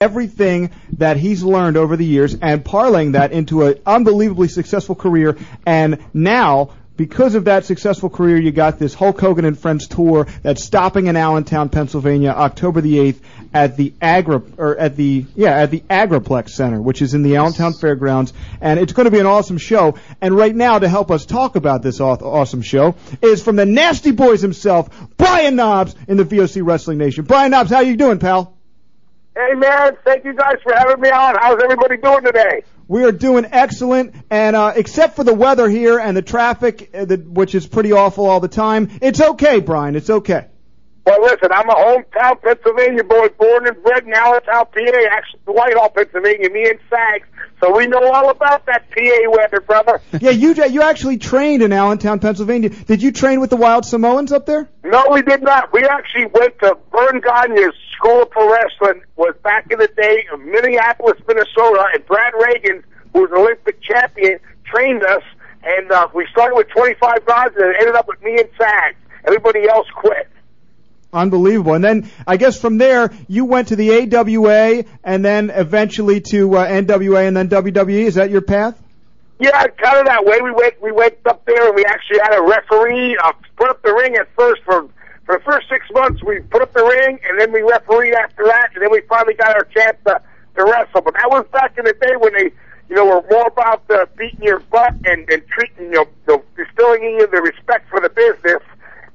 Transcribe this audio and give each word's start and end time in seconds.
everything 0.00 0.70
that 0.92 1.16
he's 1.16 1.42
learned 1.42 1.76
over 1.76 1.96
the 1.96 2.04
years 2.04 2.32
and 2.40 2.64
parlaying 2.64 3.14
that 3.14 3.32
into 3.32 3.64
an 3.64 3.80
unbelievably 3.84 4.46
successful 4.46 4.94
career. 4.94 5.36
And 5.66 5.98
now, 6.14 6.70
because 6.96 7.34
of 7.34 7.46
that 7.46 7.64
successful 7.64 8.08
career, 8.08 8.36
you 8.36 8.52
got 8.52 8.78
this 8.78 8.94
Hulk 8.94 9.20
Hogan 9.20 9.44
and 9.44 9.58
Friends 9.58 9.88
tour 9.88 10.28
that's 10.44 10.62
stopping 10.62 11.08
in 11.08 11.16
Allentown, 11.16 11.68
Pennsylvania, 11.68 12.30
October 12.30 12.80
the 12.80 12.94
8th 12.94 13.20
at 13.52 13.76
the 13.76 13.92
Agra 14.00 14.40
or 14.56 14.76
at 14.76 14.94
the 14.94 15.26
yeah 15.34 15.56
at 15.56 15.72
the 15.72 15.80
Agriplex 15.90 16.50
Center, 16.50 16.80
which 16.80 17.02
is 17.02 17.14
in 17.14 17.24
the 17.24 17.34
Allentown 17.34 17.72
Fairgrounds, 17.72 18.32
and 18.60 18.78
it's 18.78 18.92
going 18.92 19.06
to 19.06 19.10
be 19.10 19.18
an 19.18 19.26
awesome 19.26 19.58
show. 19.58 19.98
And 20.20 20.32
right 20.32 20.54
now, 20.54 20.78
to 20.78 20.88
help 20.88 21.10
us 21.10 21.26
talk 21.26 21.56
about 21.56 21.82
this 21.82 21.98
awesome 22.00 22.62
show, 22.62 22.94
is 23.20 23.42
from 23.42 23.56
the 23.56 23.66
Nasty 23.66 24.12
Boys 24.12 24.42
himself, 24.42 24.90
Brian 25.16 25.56
Knobbs 25.56 25.96
in 26.06 26.16
the 26.18 26.24
VOC 26.24 26.64
Wrestling 26.64 26.98
Nation. 26.98 27.24
Brian 27.24 27.50
Knobbs, 27.50 27.70
how 27.70 27.80
you 27.80 27.96
doing, 27.96 28.20
pal? 28.20 28.57
Hey, 29.38 29.54
man, 29.54 29.96
thank 30.04 30.24
you 30.24 30.32
guys 30.32 30.56
for 30.64 30.74
having 30.74 31.00
me 31.00 31.10
on. 31.10 31.36
How's 31.38 31.62
everybody 31.62 31.96
doing 31.98 32.24
today? 32.24 32.64
We 32.88 33.04
are 33.04 33.12
doing 33.12 33.46
excellent, 33.48 34.16
and 34.30 34.56
uh, 34.56 34.72
except 34.74 35.14
for 35.14 35.22
the 35.22 35.32
weather 35.32 35.68
here 35.68 36.00
and 36.00 36.16
the 36.16 36.22
traffic, 36.22 36.90
uh, 36.92 37.04
the, 37.04 37.18
which 37.18 37.54
is 37.54 37.64
pretty 37.64 37.92
awful 37.92 38.26
all 38.26 38.40
the 38.40 38.48
time, 38.48 38.98
it's 39.00 39.20
okay, 39.20 39.60
Brian. 39.60 39.94
It's 39.94 40.10
okay. 40.10 40.48
Well, 41.08 41.22
listen, 41.22 41.48
I'm 41.50 41.70
a 41.70 41.74
hometown 41.74 42.42
Pennsylvania 42.42 43.02
boy, 43.02 43.28
born 43.38 43.66
and 43.66 43.82
bred 43.82 44.04
in 44.04 44.12
Allentown, 44.12 44.66
PA, 44.66 44.92
actually 45.10 45.40
the 45.46 45.52
Whitehall, 45.52 45.88
Pennsylvania, 45.88 46.50
me 46.50 46.68
and 46.68 46.78
Sags. 46.90 47.26
So 47.62 47.74
we 47.74 47.86
know 47.86 48.12
all 48.12 48.28
about 48.28 48.66
that 48.66 48.90
PA 48.90 49.30
weather, 49.30 49.62
brother. 49.62 50.02
yeah, 50.20 50.32
you 50.32 50.52
you 50.66 50.82
actually 50.82 51.16
trained 51.16 51.62
in 51.62 51.72
Allentown, 51.72 52.20
Pennsylvania. 52.20 52.68
Did 52.68 53.02
you 53.02 53.10
train 53.10 53.40
with 53.40 53.48
the 53.48 53.56
Wild 53.56 53.86
Samoans 53.86 54.32
up 54.32 54.44
there? 54.44 54.68
No, 54.84 55.06
we 55.10 55.22
did 55.22 55.42
not. 55.42 55.72
We 55.72 55.82
actually 55.84 56.26
went 56.26 56.58
to 56.58 56.76
Verne 56.92 57.22
Gagne's 57.22 57.74
School 57.96 58.24
of 58.24 58.28
Wrestling. 58.36 59.02
Was 59.16 59.34
back 59.42 59.66
in 59.70 59.78
the 59.78 59.88
day 59.88 60.26
of 60.30 60.40
Minneapolis, 60.40 61.18
Minnesota, 61.26 61.86
and 61.94 62.04
Brad 62.04 62.34
Rheingans, 62.34 62.84
who 63.14 63.22
was 63.22 63.30
an 63.30 63.38
Olympic 63.38 63.80
champion, 63.80 64.40
trained 64.66 65.02
us. 65.04 65.22
And 65.64 65.90
uh, 65.90 66.08
we 66.12 66.26
started 66.30 66.54
with 66.54 66.68
25 66.68 67.24
guys, 67.24 67.48
and 67.56 67.70
it 67.70 67.76
ended 67.80 67.94
up 67.94 68.06
with 68.08 68.22
me 68.22 68.38
and 68.38 68.48
Sags. 68.58 68.96
Everybody 69.24 69.66
else 69.66 69.86
quit. 69.94 70.28
Unbelievable. 71.12 71.72
And 71.74 71.82
then 71.82 72.10
I 72.26 72.36
guess 72.36 72.60
from 72.60 72.76
there 72.76 73.10
you 73.28 73.46
went 73.46 73.68
to 73.68 73.76
the 73.76 74.14
AWA 74.14 74.84
and 75.02 75.24
then 75.24 75.50
eventually 75.50 76.20
to 76.32 76.56
uh, 76.56 76.68
NWA 76.68 77.26
and 77.26 77.36
then 77.36 77.48
WWE. 77.48 78.04
Is 78.04 78.16
that 78.16 78.30
your 78.30 78.42
path? 78.42 78.80
Yeah, 79.40 79.66
kind 79.68 79.98
of 79.98 80.06
that 80.06 80.24
way. 80.24 80.40
We 80.42 80.50
went 80.50 80.82
we 80.82 80.92
went 80.92 81.14
up 81.24 81.44
there 81.46 81.68
and 81.68 81.76
we 81.76 81.84
actually 81.84 82.18
had 82.18 82.36
a 82.36 82.42
referee 82.42 83.16
uh, 83.24 83.32
put 83.56 83.70
up 83.70 83.82
the 83.82 83.94
ring 83.94 84.16
at 84.16 84.28
first 84.36 84.62
for 84.64 84.88
for 85.24 85.38
the 85.38 85.44
first 85.44 85.68
six 85.70 85.86
months. 85.92 86.22
We 86.22 86.40
put 86.40 86.60
up 86.60 86.74
the 86.74 86.84
ring 86.84 87.20
and 87.24 87.40
then 87.40 87.52
we 87.52 87.62
refereed 87.62 88.14
after 88.14 88.44
that, 88.44 88.70
and 88.74 88.82
then 88.82 88.90
we 88.90 89.00
finally 89.08 89.34
got 89.34 89.56
our 89.56 89.64
chance 89.64 89.96
to 90.06 90.20
to 90.56 90.64
wrestle. 90.64 91.00
But 91.00 91.14
that 91.14 91.30
was 91.30 91.46
back 91.52 91.78
in 91.78 91.84
the 91.84 91.94
day 91.94 92.16
when 92.18 92.34
they 92.34 92.52
you 92.90 92.96
know 92.96 93.06
were 93.06 93.24
more 93.30 93.46
about 93.46 93.84
uh, 93.88 94.06
beating 94.18 94.42
your 94.42 94.58
butt 94.58 94.94
and 95.04 95.30
and 95.30 95.46
treating 95.46 95.86
you 95.86 95.90
know 95.90 96.08
the, 96.26 96.42
instilling 96.58 97.04
in 97.04 97.10
you 97.12 97.26
the 97.28 97.40
respect 97.40 97.88
for 97.88 98.00
the 98.00 98.10
business 98.10 98.60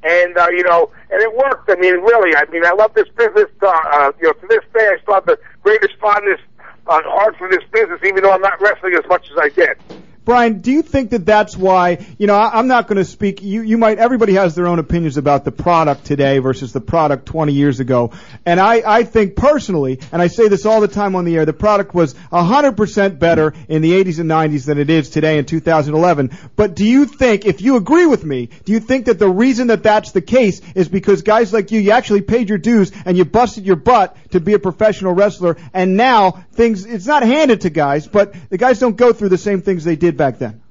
and 0.04 0.38
uh, 0.38 0.48
you 0.50 0.64
know, 0.64 0.92
and 1.10 1.22
it 1.22 1.36
worked. 1.36 1.70
I 1.70 1.76
mean, 1.76 1.96
really, 1.96 2.36
I 2.36 2.46
mean, 2.52 2.66
I 2.66 2.74
love 2.74 2.94
this 2.94 3.08
business. 3.18 3.50
Uh, 3.62 3.68
uh, 3.68 4.12
you 4.20 4.28
know, 4.28 4.34
to 4.34 4.48
this 4.48 4.64
day, 4.74 4.88
I 4.88 4.98
still 5.02 5.16
have 5.16 5.26
the 5.26 5.40
greatest 5.62 5.96
fondness 6.00 6.40
on 6.88 7.04
heart 7.06 7.36
for 7.38 7.50
this 7.50 7.64
business, 7.72 8.00
even 8.04 8.24
though 8.24 8.32
I'm 8.32 8.42
not 8.42 8.60
wrestling 8.62 8.94
as 8.94 9.08
much 9.08 9.30
as 9.32 9.38
I 9.38 9.50
did. 9.50 9.78
Brian, 10.26 10.62
do 10.62 10.72
you 10.72 10.82
think 10.82 11.10
that 11.10 11.26
that's 11.26 11.58
why, 11.58 12.06
you 12.18 12.28
know, 12.28 12.36
I, 12.36 12.58
am 12.58 12.68
not 12.68 12.88
going 12.88 12.98
to 12.98 13.06
speak, 13.06 13.42
you, 13.42 13.62
you 13.62 13.78
might, 13.78 13.98
everybody 14.00 14.34
has 14.36 14.56
their 14.56 14.68
own 14.68 14.80
opinions 14.80 15.18
about 15.18 15.44
the 15.44 15.52
product 15.52 16.06
today 16.06 16.40
versus 16.40 16.72
the 16.72 16.80
product 16.80 17.26
20 17.26 17.52
years 17.52 17.82
ago. 17.82 18.12
And 18.46 18.58
I, 18.58 18.84
I 18.86 19.04
think 19.04 19.36
personally, 19.36 20.00
and 20.14 20.22
I 20.22 20.28
say 20.28 20.48
this 20.48 20.66
all 20.66 20.80
the 20.80 20.88
time 20.88 21.18
on 21.18 21.26
the 21.26 21.36
air, 21.36 21.46
the 21.46 21.52
product 21.52 21.94
was 21.94 22.14
100% 22.32 23.20
better 23.20 23.54
in 23.68 23.82
the 23.82 23.92
80s 23.92 24.20
and 24.20 24.30
90s 24.30 24.66
than 24.66 24.78
it 24.78 24.90
is 24.90 25.10
today 25.10 25.38
in 25.38 25.46
2011. 25.46 26.32
But 26.56 26.76
do 26.76 26.86
you 26.86 27.06
think, 27.06 27.46
if 27.46 27.62
you 27.62 27.76
agree 27.76 28.06
with 28.06 28.24
me, 28.24 28.50
do 28.64 28.72
you 28.72 28.80
think 28.80 29.08
that 29.08 29.20
the 29.20 29.30
reason 29.30 29.68
that 29.68 29.84
that's 29.84 30.12
the 30.12 30.22
case 30.22 30.62
is 30.74 30.88
because 30.88 31.22
guys 31.22 31.52
like 31.52 31.72
you, 31.72 31.82
you 31.82 31.92
actually 31.92 32.22
paid 32.22 32.48
your 32.48 32.58
dues 32.58 32.94
and 33.06 33.18
you 33.18 33.26
busted 33.26 33.66
your 33.66 33.76
butt 33.76 34.16
to 34.34 34.40
be 34.40 34.54
a 34.54 34.60
professional 34.60 35.14
wrestler 35.14 35.58
and 35.74 35.98
now 35.98 36.32
things, 36.52 36.86
it's 36.86 37.08
not 37.08 37.24
handed 37.24 37.62
to 37.62 37.70
guys, 37.70 38.08
but 38.08 38.36
the 38.50 38.58
guys 38.58 38.80
don't 38.80 38.98
go 38.98 39.14
through 39.14 39.30
the 39.30 39.38
same 39.38 39.62
things 39.62 39.84
they 39.84 39.96
did 39.96 40.18
back 40.18 40.38
then? 40.38 40.62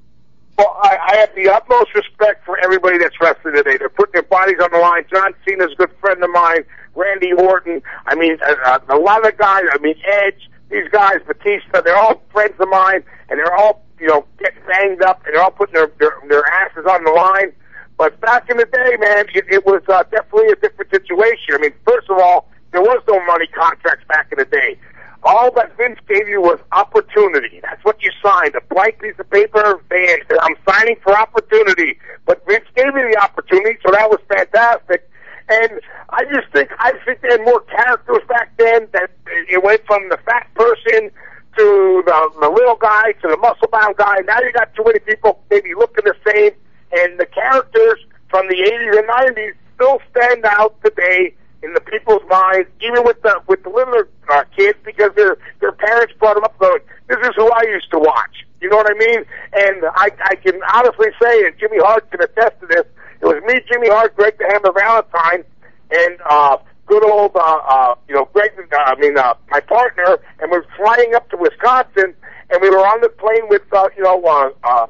Well, 0.57 0.77
I, 0.81 0.97
I 1.01 1.15
have 1.17 1.35
the 1.35 1.49
utmost 1.49 1.95
respect 1.95 2.45
for 2.45 2.57
everybody 2.59 2.99
that's 2.99 3.19
wrestling 3.19 3.55
today. 3.55 3.77
They're 3.77 3.89
putting 3.89 4.13
their 4.13 4.23
bodies 4.23 4.57
on 4.61 4.71
the 4.71 4.77
line. 4.77 5.03
John 5.11 5.33
Cena's 5.45 5.71
a 5.73 5.75
good 5.75 5.91
friend 5.99 6.23
of 6.23 6.29
mine. 6.29 6.63
Randy 6.95 7.33
Orton. 7.33 7.81
I 8.05 8.15
mean, 8.15 8.37
a, 8.45 8.81
a 8.89 8.97
lot 8.97 9.27
of 9.27 9.37
guys. 9.37 9.63
I 9.71 9.77
mean, 9.79 9.95
Edge. 10.05 10.49
These 10.69 10.89
guys, 10.91 11.17
Batista. 11.27 11.81
They're 11.81 11.97
all 11.97 12.21
friends 12.31 12.55
of 12.59 12.67
mine, 12.69 13.03
and 13.29 13.39
they're 13.39 13.53
all 13.53 13.83
you 13.99 14.07
know 14.07 14.25
getting 14.39 14.61
banged 14.67 15.01
up, 15.03 15.23
and 15.25 15.35
they're 15.35 15.43
all 15.43 15.51
putting 15.51 15.73
their 15.73 15.91
their, 15.99 16.13
their 16.27 16.45
asses 16.45 16.85
on 16.89 17.03
the 17.03 17.11
line. 17.11 17.53
But 17.97 18.19
back 18.21 18.49
in 18.49 18.57
the 18.57 18.65
day, 18.65 18.97
man, 18.99 19.25
it, 19.33 19.45
it 19.49 19.65
was 19.65 19.83
uh, 19.87 20.03
definitely 20.03 20.49
a 20.49 20.55
different 20.55 20.89
situation. 20.91 21.53
I 21.53 21.57
mean, 21.59 21.73
first 21.85 22.09
of 22.09 22.17
all, 22.17 22.49
there 22.73 22.81
was 22.81 23.01
no 23.07 23.23
money 23.25 23.47
contracts 23.47 24.03
back 24.09 24.27
in 24.31 24.39
the 24.39 24.45
day. 24.45 24.77
All 25.23 25.53
that 25.53 25.77
Vince 25.77 25.99
gave 26.09 26.27
you 26.27 26.41
was 26.41 26.59
opportunity. 26.73 27.61
That's 27.61 27.83
what 27.85 28.01
you 28.03 28.11
signed. 28.21 28.55
A 28.55 28.61
blank 28.73 28.99
piece 28.99 29.15
of 29.17 29.29
paper. 29.29 29.81
They, 29.89 30.19
I'm 30.41 30.55
signing 30.67 30.97
for 31.01 31.15
opportunity. 31.17 31.97
But 32.25 32.45
Vince 32.45 32.65
gave 32.75 32.93
me 32.93 33.03
the 33.03 33.17
opportunity, 33.21 33.79
so 33.85 33.91
that 33.93 34.09
was 34.09 34.19
fantastic. 34.27 35.09
And 35.47 35.79
I 36.09 36.25
just 36.25 36.51
think 36.51 36.69
I 36.79 36.93
think 37.05 37.21
they 37.21 37.29
had 37.29 37.41
more 37.45 37.61
characters 37.61 38.23
back 38.27 38.51
then. 38.57 38.87
That 38.91 39.11
it 39.27 39.63
went 39.63 39.85
from 39.85 40.09
the 40.09 40.17
fat 40.25 40.47
person 40.55 41.11
to 41.57 42.03
the, 42.05 42.29
the 42.41 42.49
little 42.49 42.75
guy 42.75 43.13
to 43.21 43.27
the 43.27 43.37
muscle 43.37 43.67
bound 43.71 43.95
guy. 43.97 44.19
Now 44.25 44.39
you 44.39 44.51
got 44.51 44.73
too 44.73 44.83
many 44.85 44.99
people 44.99 45.41
maybe 45.49 45.73
looking 45.75 46.05
the 46.05 46.15
same, 46.25 46.51
and 46.91 47.19
the 47.19 47.27
characters 47.27 47.99
from 48.29 48.47
the 48.47 48.55
80s 48.55 48.99
and 48.99 49.37
90s 49.37 49.53
still 49.75 49.99
stand 50.11 50.45
out 50.45 50.75
today 50.83 51.35
in 51.73 51.83
the 51.83 51.91
people's 51.91 52.21
minds, 52.29 52.69
even 52.81 53.03
with 53.03 53.21
the 53.21 53.41
with 53.47 53.63
the 53.63 53.69
littler 53.69 54.07
uh, 54.31 54.43
kids, 54.55 54.77
because 54.85 55.11
their 55.15 55.37
their 55.59 55.71
parents 55.71 56.13
brought 56.19 56.35
them 56.35 56.43
up 56.43 56.57
going, 56.59 56.79
"This 57.07 57.17
is 57.23 57.31
who 57.35 57.49
I 57.49 57.63
used 57.63 57.89
to 57.91 57.99
watch." 57.99 58.45
You 58.61 58.69
know 58.69 58.77
what 58.77 58.89
I 58.89 58.97
mean? 58.97 59.25
And 59.53 59.85
I 59.95 60.09
I 60.29 60.35
can 60.35 60.59
honestly 60.71 61.07
say, 61.21 61.45
and 61.45 61.57
Jimmy 61.59 61.77
Hart 61.79 62.09
can 62.11 62.21
attest 62.21 62.59
to 62.61 62.67
this. 62.67 62.85
It 63.21 63.25
was 63.25 63.41
me, 63.45 63.61
Jimmy 63.71 63.89
Hart, 63.89 64.15
Greg 64.15 64.37
the 64.37 64.45
Hammer 64.51 64.71
Valentine, 64.73 65.43
and 65.91 66.17
uh, 66.29 66.57
good 66.85 67.03
old 67.09 67.35
uh, 67.35 67.39
uh, 67.39 67.95
you 68.07 68.15
know 68.15 68.29
Greg. 68.33 68.51
Uh, 68.57 68.75
I 68.77 68.95
mean, 68.95 69.17
uh, 69.17 69.33
my 69.49 69.59
partner, 69.61 70.19
and 70.39 70.51
we're 70.51 70.65
flying 70.77 71.15
up 71.15 71.29
to 71.31 71.37
Wisconsin, 71.37 72.13
and 72.51 72.61
we 72.61 72.69
were 72.69 72.85
on 72.85 73.01
the 73.01 73.09
plane 73.09 73.49
with 73.49 73.63
uh, 73.73 73.89
you 73.97 74.03
know 74.03 74.23
uh, 74.23 74.49
uh, 74.63 74.87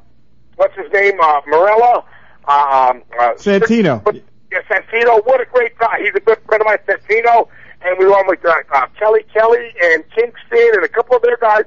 what's 0.58 0.76
his 0.76 0.92
name, 0.92 1.20
uh, 1.22 1.42
Marella, 1.48 2.04
um, 2.48 3.04
uh, 3.18 3.34
Santino. 3.38 4.02
Yeah, 4.14 4.22
Santino. 4.62 5.26
What 5.26 5.42
a 5.42 5.46
great 5.46 5.78
guy. 5.78 6.00
He's 6.02 6.16
a 6.16 6.20
good 6.20 6.40
friend 6.46 6.62
of 6.62 6.68
mine, 6.68 6.78
Santino. 6.88 7.48
And 7.82 8.00
we 8.00 8.06
were 8.06 8.14
on 8.14 8.28
with 8.28 8.46
uh, 8.46 8.56
uh, 8.74 8.88
Kelly 8.98 9.26
Kelly 9.34 9.74
and 9.84 10.04
Kingston 10.16 10.72
and 10.76 10.84
a 10.84 10.88
couple 10.88 11.18
of 11.18 11.22
their 11.22 11.38
guys. 11.38 11.66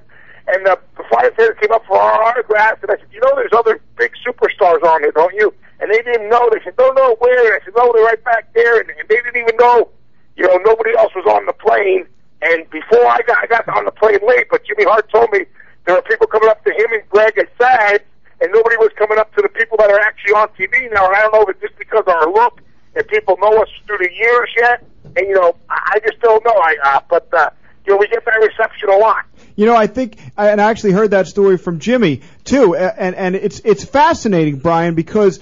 And 0.49 0.65
the, 0.65 0.79
the 0.97 1.03
flight 1.11 1.27
attendant 1.27 1.61
came 1.61 1.73
up 1.73 1.85
for 1.87 1.99
our 1.99 2.23
autographs, 2.23 2.79
and 2.83 2.91
I 2.91 2.97
said, 2.97 3.11
you 3.11 3.21
know, 3.21 3.35
there's 3.35 3.53
other 3.53 3.81
big 3.99 4.13
superstars 4.25 4.83
on 4.85 5.03
here, 5.03 5.11
don't 5.11 5.35
you? 5.35 5.53
And 5.81 5.91
they 5.91 6.01
didn't 6.03 6.31
know. 6.31 6.49
They 6.53 6.63
said, 6.63 6.75
no, 6.79 6.91
no, 6.93 7.17
where? 7.19 7.53
And 7.53 7.61
I 7.61 7.65
said, 7.65 7.75
no, 7.77 7.93
they're 7.93 8.05
right 8.05 8.23
back 8.23 8.55
there. 8.55 8.81
And, 8.81 8.89
and 8.91 9.09
they 9.09 9.17
didn't 9.17 9.37
even 9.37 9.57
know, 9.59 9.91
you 10.37 10.47
know, 10.47 10.57
nobody 10.65 10.97
else 10.97 11.13
was 11.15 11.27
on 11.27 11.47
the 11.47 11.53
plane. 11.53 12.07
And 12.43 12.69
before 12.71 13.07
I 13.07 13.21
got, 13.27 13.39
I 13.43 13.47
got 13.47 13.69
on 13.69 13.85
the 13.85 13.91
plane 13.91 14.21
late, 14.27 14.47
but 14.51 14.65
Jimmy 14.65 14.85
Hart 14.85 15.11
told 15.11 15.31
me 15.33 15.45
there 15.85 15.97
were 15.97 16.03
people 16.03 16.27
coming 16.27 16.49
up 16.49 16.63
to 16.65 16.71
him 16.71 16.93
and 16.93 17.03
Greg 17.11 17.37
at 17.39 17.49
SAG, 17.59 18.03
and 18.41 18.53
nobody 18.53 18.77
was 18.77 18.91
coming 18.97 19.19
up 19.19 19.35
to 19.35 19.43
the 19.43 19.49
people 19.49 19.77
that 19.79 19.91
are 19.91 20.01
actually 20.01 20.35
on 20.35 20.49
TV 20.55 20.93
now. 20.93 21.07
And 21.07 21.17
I 21.17 21.23
don't 21.23 21.33
know 21.33 21.43
if 21.43 21.57
it's 21.57 21.61
just 21.61 21.79
because 21.79 22.05
of 22.07 22.09
our 22.09 22.31
look 22.31 22.61
and 22.97 23.07
people 23.09 23.37
know 23.41 23.63
us 23.63 23.69
through 23.87 23.99
the 23.99 24.11
years 24.13 24.49
yet. 24.59 24.85
And 25.05 25.29
you 25.29 25.35
know, 25.35 25.55
I, 25.69 25.93
I 25.95 25.99
just 26.01 26.21
don't 26.21 26.45
know. 26.45 26.55
I, 26.55 26.77
uh, 26.83 27.01
but 27.09 27.33
uh, 27.33 27.51
you 27.87 27.93
know, 27.93 27.99
we 27.99 28.09
get 28.09 28.25
that 28.25 28.37
reception 28.37 28.89
a 28.91 28.97
lot. 28.97 29.25
You 29.55 29.67
know, 29.67 29.77
I 29.77 29.87
think, 29.87 30.19
and 30.37 30.61
I 30.61 30.71
actually 30.71 30.93
heard 30.93 31.13
that 31.13 31.27
story 31.27 31.57
from 31.57 31.79
Jimmy 31.79 32.23
too, 32.45 32.75
and 32.75 33.15
and 33.15 33.37
it's 33.37 33.61
it's 33.65 33.85
fascinating, 33.85 34.59
Brian, 34.59 34.95
because. 34.95 35.41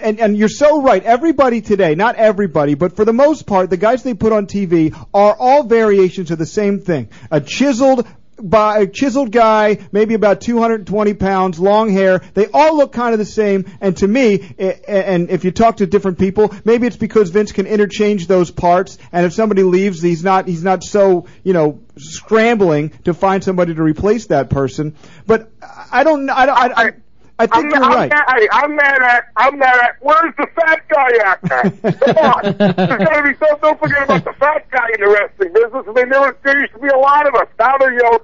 And, 0.00 0.20
and 0.20 0.36
you're 0.36 0.48
so 0.48 0.80
right. 0.80 1.02
Everybody 1.02 1.60
today, 1.60 1.94
not 1.94 2.14
everybody, 2.16 2.74
but 2.74 2.96
for 2.96 3.04
the 3.04 3.12
most 3.12 3.46
part, 3.46 3.68
the 3.68 3.76
guys 3.76 4.02
they 4.02 4.14
put 4.14 4.32
on 4.32 4.46
TV 4.46 4.94
are 5.12 5.36
all 5.38 5.64
variations 5.64 6.30
of 6.30 6.38
the 6.38 6.46
same 6.46 6.80
thing. 6.80 7.10
A 7.30 7.40
chiseled, 7.40 8.06
by 8.42 8.78
a 8.80 8.86
chiseled 8.86 9.30
guy, 9.30 9.78
maybe 9.92 10.14
about 10.14 10.40
220 10.40 11.14
pounds, 11.14 11.58
long 11.58 11.90
hair. 11.90 12.20
They 12.34 12.46
all 12.46 12.76
look 12.76 12.92
kind 12.92 13.12
of 13.12 13.18
the 13.18 13.24
same. 13.24 13.64
And 13.80 13.96
to 13.98 14.08
me, 14.08 14.34
it, 14.58 14.84
and 14.86 15.30
if 15.30 15.44
you 15.44 15.50
talk 15.50 15.78
to 15.78 15.86
different 15.86 16.18
people, 16.18 16.54
maybe 16.64 16.86
it's 16.86 16.96
because 16.96 17.30
Vince 17.30 17.52
can 17.52 17.66
interchange 17.66 18.26
those 18.26 18.50
parts. 18.50 18.98
And 19.12 19.24
if 19.24 19.32
somebody 19.32 19.62
leaves, 19.62 20.02
he's 20.02 20.24
not 20.24 20.48
he's 20.48 20.64
not 20.64 20.82
so 20.82 21.26
you 21.42 21.52
know 21.52 21.80
scrambling 21.96 22.90
to 23.04 23.14
find 23.14 23.42
somebody 23.44 23.74
to 23.74 23.82
replace 23.82 24.26
that 24.26 24.50
person. 24.50 24.96
But 25.26 25.50
I 25.90 26.04
don't 26.04 26.28
I 26.28 26.46
don't 26.46 26.56
I, 26.56 26.82
I 26.88 26.92
I 27.42 27.46
think 27.46 27.64
I'm, 27.66 27.70
you're 27.70 27.82
I'm 27.82 27.98
right. 27.98 28.10
Mad, 28.10 28.24
hey, 28.38 28.48
I'm 28.52 28.76
mad 28.76 29.02
at. 29.02 29.24
I'm 29.36 29.58
mad 29.58 29.78
at. 29.82 29.96
Where's 29.98 30.32
the 30.38 30.46
fat 30.54 30.86
guy 30.86 31.10
at? 31.26 31.42
man? 31.42 31.74
Come 31.98 32.16
on. 32.22 32.42
There's 32.54 33.02
gotta 33.02 33.22
be. 33.26 33.34
Don't, 33.34 33.60
don't 33.60 33.78
forget 33.80 34.04
about 34.04 34.24
the 34.24 34.32
fat 34.38 34.70
guy 34.70 34.86
in 34.94 35.00
the 35.02 35.10
wrestling 35.10 35.52
business. 35.52 35.82
I 35.82 35.92
mean, 35.92 36.08
there, 36.08 36.20
was, 36.20 36.34
there 36.44 36.60
used 36.60 36.72
to 36.74 36.78
be 36.78 36.86
a 36.86 36.96
lot 36.96 37.26
of 37.26 37.34
us. 37.34 37.48
Now 37.58 37.76
there, 37.78 37.92
you 37.92 37.98
know, 37.98 38.14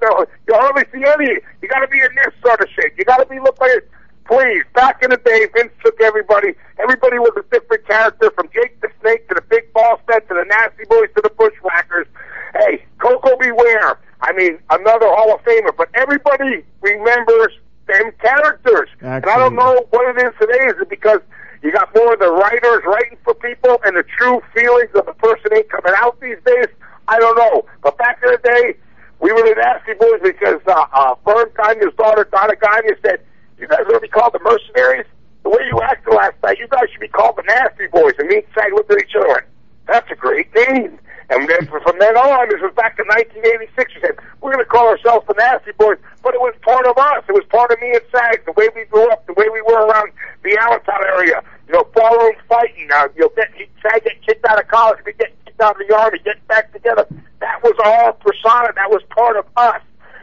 you 0.46 0.54
hardly 0.54 0.84
see 0.94 1.02
any. 1.02 1.42
You 1.62 1.68
got 1.68 1.80
to 1.80 1.88
be 1.88 1.98
in 1.98 2.14
this 2.14 2.32
sort 2.46 2.60
of 2.62 2.68
shape. 2.70 2.94
You 2.96 3.04
got 3.04 3.18
to 3.18 3.26
be 3.26 3.40
look 3.40 3.58
like. 3.60 3.90
Please, 4.28 4.62
back 4.74 5.02
in 5.02 5.08
the 5.08 5.16
day, 5.16 5.48
Vince 5.56 5.72
took 5.82 5.98
everybody. 6.02 6.52
Everybody 6.78 7.18
was 7.18 7.32
a 7.38 7.42
different 7.50 7.88
character, 7.88 8.30
from 8.36 8.50
Jake 8.52 8.78
the 8.82 8.90
Snake 9.00 9.26
to 9.28 9.34
the 9.34 9.40
Big 9.48 9.72
Boss 9.72 9.98
Man 10.06 10.20
to 10.20 10.34
the 10.34 10.44
Nasty 10.44 10.84
Boys 10.84 11.08
to 11.16 11.22
the 11.22 11.30
Bushwhackers. 11.30 12.06
Hey, 12.52 12.84
Koko 12.98 13.38
B. 13.38 13.50
Ware. 13.50 13.98
I 14.20 14.32
mean, 14.34 14.58
another 14.70 15.06
Hall 15.08 15.34
of 15.34 15.40
Famer. 15.44 15.74
But 15.74 15.88
everybody 15.94 16.62
remembers 16.82 17.56
them 17.88 18.12
characters. 18.20 18.88
And 19.00 19.24
I 19.26 19.38
don't 19.38 19.56
know 19.56 19.86
what 19.90 20.16
it 20.16 20.22
is 20.24 20.32
today. 20.40 20.66
Is 20.66 20.74
it 20.80 20.88
because 20.88 21.20
you 21.62 21.72
got 21.72 21.92
more 21.94 22.14
of 22.14 22.20
the 22.20 22.30
writers 22.30 22.82
writing 22.86 23.18
for 23.24 23.34
people 23.34 23.78
and 23.84 23.96
the 23.96 24.04
true 24.04 24.40
feelings 24.54 24.90
of 24.94 25.06
the 25.06 25.14
person 25.14 25.50
ain't 25.54 25.68
coming 25.68 25.92
out 25.96 26.20
these 26.20 26.38
days? 26.46 26.68
I 27.08 27.18
don't 27.18 27.36
know. 27.36 27.64
But 27.82 27.98
back 27.98 28.20
in 28.22 28.30
the 28.30 28.38
day, 28.38 28.76
we 29.20 29.32
were 29.32 29.42
the 29.42 29.56
Nasty 29.56 29.94
Boys 29.98 30.20
because 30.22 30.60
uh, 30.66 30.86
uh, 30.92 31.14
Verne 31.24 31.50
Gagne's 31.56 31.94
daughter, 31.96 32.28
Donna 32.30 32.54
Gagne, 32.54 32.94
said, 33.02 33.20
you 33.58 33.66
guys 33.66 33.80
want 33.88 33.96
to 33.96 34.00
be 34.00 34.08
called 34.08 34.32
the 34.34 34.40
Mercenaries? 34.44 35.06
The 35.42 35.50
way 35.50 35.62
you 35.66 35.80
acted 35.82 36.14
last 36.14 36.36
night, 36.44 36.58
you 36.58 36.68
guys 36.68 36.84
should 36.92 37.00
be 37.00 37.08
called 37.08 37.36
the 37.36 37.42
Nasty 37.42 37.86
Boys. 37.88 38.12
And 38.18 38.28
me 38.28 38.36
and 38.36 38.44
Sag 38.54 38.72
looked 38.72 38.92
at 38.92 38.98
each 38.98 39.16
other 39.16 39.26
and 39.26 39.34
went, 39.34 39.46
that's 39.86 40.10
a 40.10 40.14
great 40.14 40.54
name. 40.54 40.98
And 41.30 41.48
then 41.48 41.66
from 41.68 41.96
then 42.00 42.16
on, 42.16 42.48
this 42.48 42.60
was 42.64 42.72
back 42.72 42.96
in 42.98 43.04
1986, 43.04 43.94
we 43.94 44.00
said, 44.00 44.16
we're 44.40 44.52
going 44.52 44.64
to 44.64 44.70
call 44.70 44.88
ourselves 44.88 45.26
the 45.28 45.34
Nasty 45.36 45.72
Boys. 45.76 46.00
But 46.22 46.32
it 46.32 46.40
was 46.40 46.54
part 46.64 46.86
of 46.86 46.96
us. 46.96 47.20
It 47.28 47.36
was 47.36 47.44
part 47.52 47.70
of 47.70 47.78
me 47.80 47.92
and 47.92 48.00
Sag, 48.10 48.44
the 48.46 48.52
way 48.52 48.68
we 48.74 48.84
grew 48.88 49.04
up, 49.12 49.26
the 49.26 49.36
way 49.36 49.48
we 49.52 49.60
were 49.60 49.84
around 49.84 50.08
the 50.42 50.56
Allentown 50.56 51.04
area. 51.04 51.44
You 51.68 51.74
know, 51.74 51.84
ballroom 51.92 52.32
fighting. 52.48 52.88
Uh, 52.88 53.08
you 53.14 53.28
know, 53.28 53.30
get, 53.36 53.52
Sag 53.84 54.04
get 54.04 54.16
kicked 54.24 54.44
out 54.46 54.58
of 54.58 54.68
college, 54.68 55.04
we 55.04 55.12
get 55.12 55.36
kicked 55.44 55.60
out 55.60 55.78
of 55.78 55.86
the 55.86 55.94
army, 55.94 56.18
get 56.24 56.40
back 56.48 56.72
together. 56.72 57.06
That 57.40 57.62
was 57.62 57.76
our 57.84 58.12
persona. 58.14 58.72
That 58.74 58.88
was 58.88 59.02
part 59.10 59.36
of 59.36 59.44
us. 59.56 59.82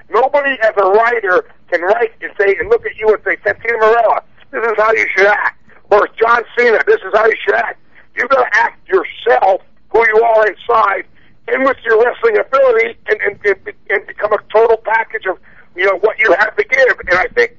Nobody 0.10 0.58
as 0.62 0.74
a 0.78 0.90
writer 0.90 1.46
can 1.70 1.82
write 1.82 2.14
and 2.22 2.32
say, 2.40 2.56
and 2.60 2.70
look 2.70 2.86
at 2.86 2.98
you 2.98 3.14
and 3.14 3.22
say, 3.24 3.38
Santino 3.38 3.78
Marella, 3.82 4.22
this 4.52 4.64
is 4.64 4.78
how 4.78 4.92
you 4.94 5.06
should 5.16 5.28
act. 5.28 5.62
Or 5.92 6.08
John 6.20 6.44
Cena, 6.58 6.80
this 6.86 6.98
is 6.98 7.14
how 7.14 7.26
you 7.26 7.38
should 7.44 7.56
act. 7.56 7.80
You 8.16 8.28
got 8.28 8.44
to 8.44 8.58
act 8.58 8.88
yourself, 8.88 9.62
who 9.96 10.04
you 10.14 10.24
are 10.24 10.48
inside, 10.48 11.08
and 11.48 11.64
with 11.64 11.78
your 11.86 12.04
wrestling 12.04 12.38
ability, 12.38 13.00
and, 13.08 13.22
and, 13.22 13.40
and, 13.90 14.08
become 14.08 14.34
a 14.34 14.40
total 14.52 14.78
package 14.84 15.26
of, 15.30 15.38
you 15.76 15.86
know, 15.86 15.98
what 16.00 16.20
you 16.20 16.36
have 16.38 16.56
to 16.58 16.64
give. 16.66 17.00
And 17.08 17.18
I 17.18 17.28
think 17.28 17.58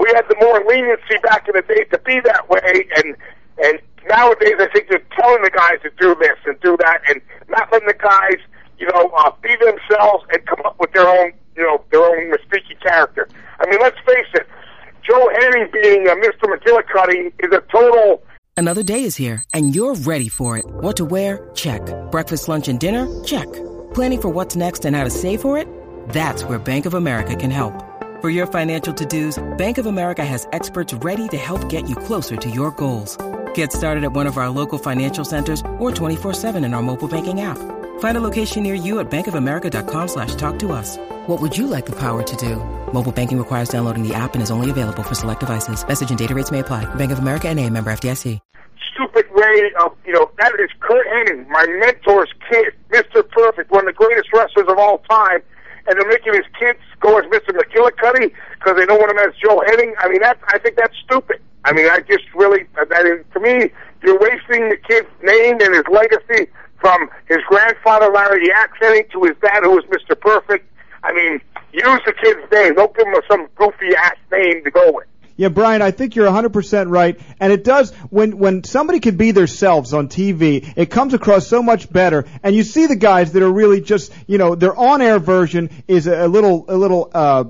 we 0.00 0.08
had 0.14 0.24
the 0.28 0.36
more 0.40 0.64
leniency 0.66 1.18
back 1.22 1.46
in 1.46 1.54
the 1.54 1.62
day 1.62 1.84
to 1.84 1.98
be 1.98 2.20
that 2.24 2.48
way, 2.48 2.88
and 2.96 3.16
and 3.62 3.78
nowadays 4.08 4.56
I 4.58 4.68
think 4.72 4.88
they're 4.88 5.04
telling 5.20 5.42
the 5.42 5.50
guys 5.50 5.78
to 5.82 5.90
do 6.00 6.16
this 6.20 6.38
and 6.46 6.58
do 6.60 6.76
that, 6.80 7.02
and 7.08 7.20
not 7.50 7.70
letting 7.70 7.88
the 7.88 7.94
guys, 7.94 8.40
you 8.78 8.88
know, 8.88 9.12
uh, 9.18 9.30
be 9.42 9.54
themselves 9.60 10.24
and 10.32 10.44
come 10.46 10.60
up 10.64 10.76
with 10.80 10.92
their 10.92 11.06
own, 11.06 11.32
you 11.54 11.62
know, 11.62 11.84
their 11.90 12.02
own 12.02 12.32
mystique 12.32 12.80
character. 12.80 13.28
I 13.60 13.68
mean, 13.68 13.78
let's 13.80 13.98
face 14.06 14.32
it, 14.34 14.48
Joe 15.06 15.30
Hennig 15.38 15.70
being 15.72 16.08
uh, 16.08 16.14
Mr. 16.16 16.48
McGillicuddy 16.48 17.32
is 17.44 17.52
a 17.52 17.60
total. 17.70 18.22
Another 18.56 18.84
day 18.84 19.02
is 19.02 19.16
here, 19.16 19.42
and 19.52 19.74
you're 19.74 19.94
ready 19.94 20.28
for 20.28 20.56
it. 20.56 20.64
What 20.66 20.96
to 20.98 21.04
wear? 21.04 21.50
Check. 21.54 21.82
Breakfast, 22.12 22.48
lunch, 22.48 22.68
and 22.68 22.78
dinner? 22.78 23.06
Check. 23.24 23.52
Planning 23.94 24.20
for 24.20 24.28
what's 24.28 24.54
next 24.54 24.84
and 24.84 24.94
how 24.94 25.02
to 25.04 25.10
save 25.10 25.40
for 25.40 25.58
it? 25.58 25.66
That's 26.10 26.44
where 26.44 26.58
Bank 26.58 26.86
of 26.86 26.94
America 26.94 27.34
can 27.34 27.50
help. 27.50 27.74
For 28.24 28.30
your 28.30 28.46
financial 28.46 28.94
to-dos, 28.94 29.38
Bank 29.58 29.76
of 29.76 29.84
America 29.84 30.24
has 30.24 30.48
experts 30.50 30.94
ready 30.94 31.28
to 31.28 31.36
help 31.36 31.68
get 31.68 31.90
you 31.90 31.94
closer 31.94 32.36
to 32.36 32.48
your 32.48 32.70
goals. 32.70 33.18
Get 33.52 33.70
started 33.70 34.02
at 34.02 34.12
one 34.12 34.26
of 34.26 34.38
our 34.38 34.48
local 34.48 34.78
financial 34.78 35.26
centers 35.26 35.60
or 35.78 35.90
24-7 35.90 36.64
in 36.64 36.72
our 36.72 36.80
mobile 36.80 37.06
banking 37.06 37.42
app. 37.42 37.58
Find 37.98 38.16
a 38.16 38.22
location 38.22 38.62
near 38.62 38.74
you 38.74 39.00
at 39.00 39.10
bankofamerica.com 39.10 40.08
slash 40.08 40.36
talk 40.36 40.58
to 40.60 40.72
us. 40.72 40.96
What 41.26 41.42
would 41.42 41.54
you 41.54 41.66
like 41.66 41.84
the 41.84 41.96
power 41.96 42.22
to 42.22 42.36
do? 42.36 42.56
Mobile 42.94 43.12
banking 43.12 43.36
requires 43.36 43.68
downloading 43.68 44.08
the 44.08 44.14
app 44.14 44.32
and 44.32 44.42
is 44.42 44.50
only 44.50 44.70
available 44.70 45.02
for 45.02 45.14
select 45.14 45.40
devices. 45.40 45.86
Message 45.86 46.08
and 46.08 46.18
data 46.18 46.34
rates 46.34 46.50
may 46.50 46.60
apply. 46.60 46.86
Bank 46.94 47.12
of 47.12 47.18
America 47.18 47.50
and 47.50 47.60
a 47.60 47.68
member 47.68 47.92
FDIC. 47.92 48.40
Stupid 48.94 49.26
way 49.34 49.70
of, 49.80 49.94
you 50.06 50.14
know, 50.14 50.30
that 50.38 50.54
is 50.60 50.70
Kurt 50.80 51.06
Hennig, 51.08 51.46
my 51.48 51.66
mentor's 51.66 52.32
kid, 52.48 52.72
Mr. 52.88 53.28
Perfect, 53.28 53.70
one 53.70 53.86
of 53.86 53.94
the 53.94 53.98
greatest 54.02 54.32
wrestlers 54.32 54.66
of 54.66 54.78
all 54.78 55.00
time 55.10 55.42
and 55.86 55.98
they're 55.98 56.08
making 56.08 56.34
his 56.34 56.46
kids 56.58 56.78
go 57.00 57.18
as 57.18 57.24
Mr. 57.26 57.50
McGillicuddy 57.50 58.32
because 58.58 58.76
they 58.76 58.86
don't 58.86 58.98
want 58.98 59.10
him 59.10 59.18
as 59.18 59.34
Joe 59.36 59.62
Hennig. 59.66 59.92
I 59.98 60.08
mean, 60.08 60.20
that 60.20 60.38
I 60.48 60.58
think 60.58 60.76
that's 60.76 60.96
stupid. 61.04 61.40
I 61.64 61.72
mean, 61.72 61.86
I 61.86 62.00
just 62.00 62.24
really 62.34 62.66
that 62.74 63.06
is 63.06 63.24
to 63.32 63.40
me, 63.40 63.70
you're 64.02 64.18
wasting 64.18 64.68
the 64.68 64.76
kid's 64.76 65.08
name 65.22 65.58
and 65.60 65.74
his 65.74 65.84
legacy 65.90 66.50
from 66.80 67.08
his 67.28 67.38
grandfather 67.48 68.10
Larry 68.12 68.48
Hennig 68.80 69.10
to 69.12 69.24
his 69.24 69.36
dad, 69.40 69.62
who 69.62 69.70
was 69.70 69.84
Mr. 69.86 70.18
Perfect. 70.18 70.68
I 71.02 71.12
mean, 71.12 71.40
use 71.72 72.00
the 72.06 72.12
kid's 72.12 72.50
name. 72.52 72.74
Don't 72.74 72.94
give 72.96 73.06
him 73.06 73.14
some 73.30 73.48
goofy 73.56 73.94
ass 73.96 74.16
name 74.30 74.64
to 74.64 74.70
go 74.70 74.92
with. 74.92 75.06
Yeah, 75.36 75.48
Brian, 75.48 75.82
I 75.82 75.90
think 75.90 76.14
you're 76.14 76.28
100% 76.28 76.90
right. 76.90 77.18
And 77.40 77.52
it 77.52 77.64
does, 77.64 77.92
when, 78.10 78.38
when 78.38 78.62
somebody 78.62 79.00
can 79.00 79.16
be 79.16 79.32
themselves 79.32 79.92
on 79.92 80.08
TV, 80.08 80.72
it 80.76 80.90
comes 80.90 81.12
across 81.12 81.48
so 81.48 81.60
much 81.62 81.92
better. 81.92 82.24
And 82.42 82.54
you 82.54 82.62
see 82.62 82.86
the 82.86 82.96
guys 82.96 83.32
that 83.32 83.42
are 83.42 83.50
really 83.50 83.80
just, 83.80 84.12
you 84.28 84.38
know, 84.38 84.54
their 84.54 84.76
on-air 84.76 85.18
version 85.18 85.70
is 85.88 86.06
a, 86.06 86.26
a 86.26 86.28
little, 86.28 86.64
a 86.68 86.76
little, 86.76 87.10
uh, 87.12 87.44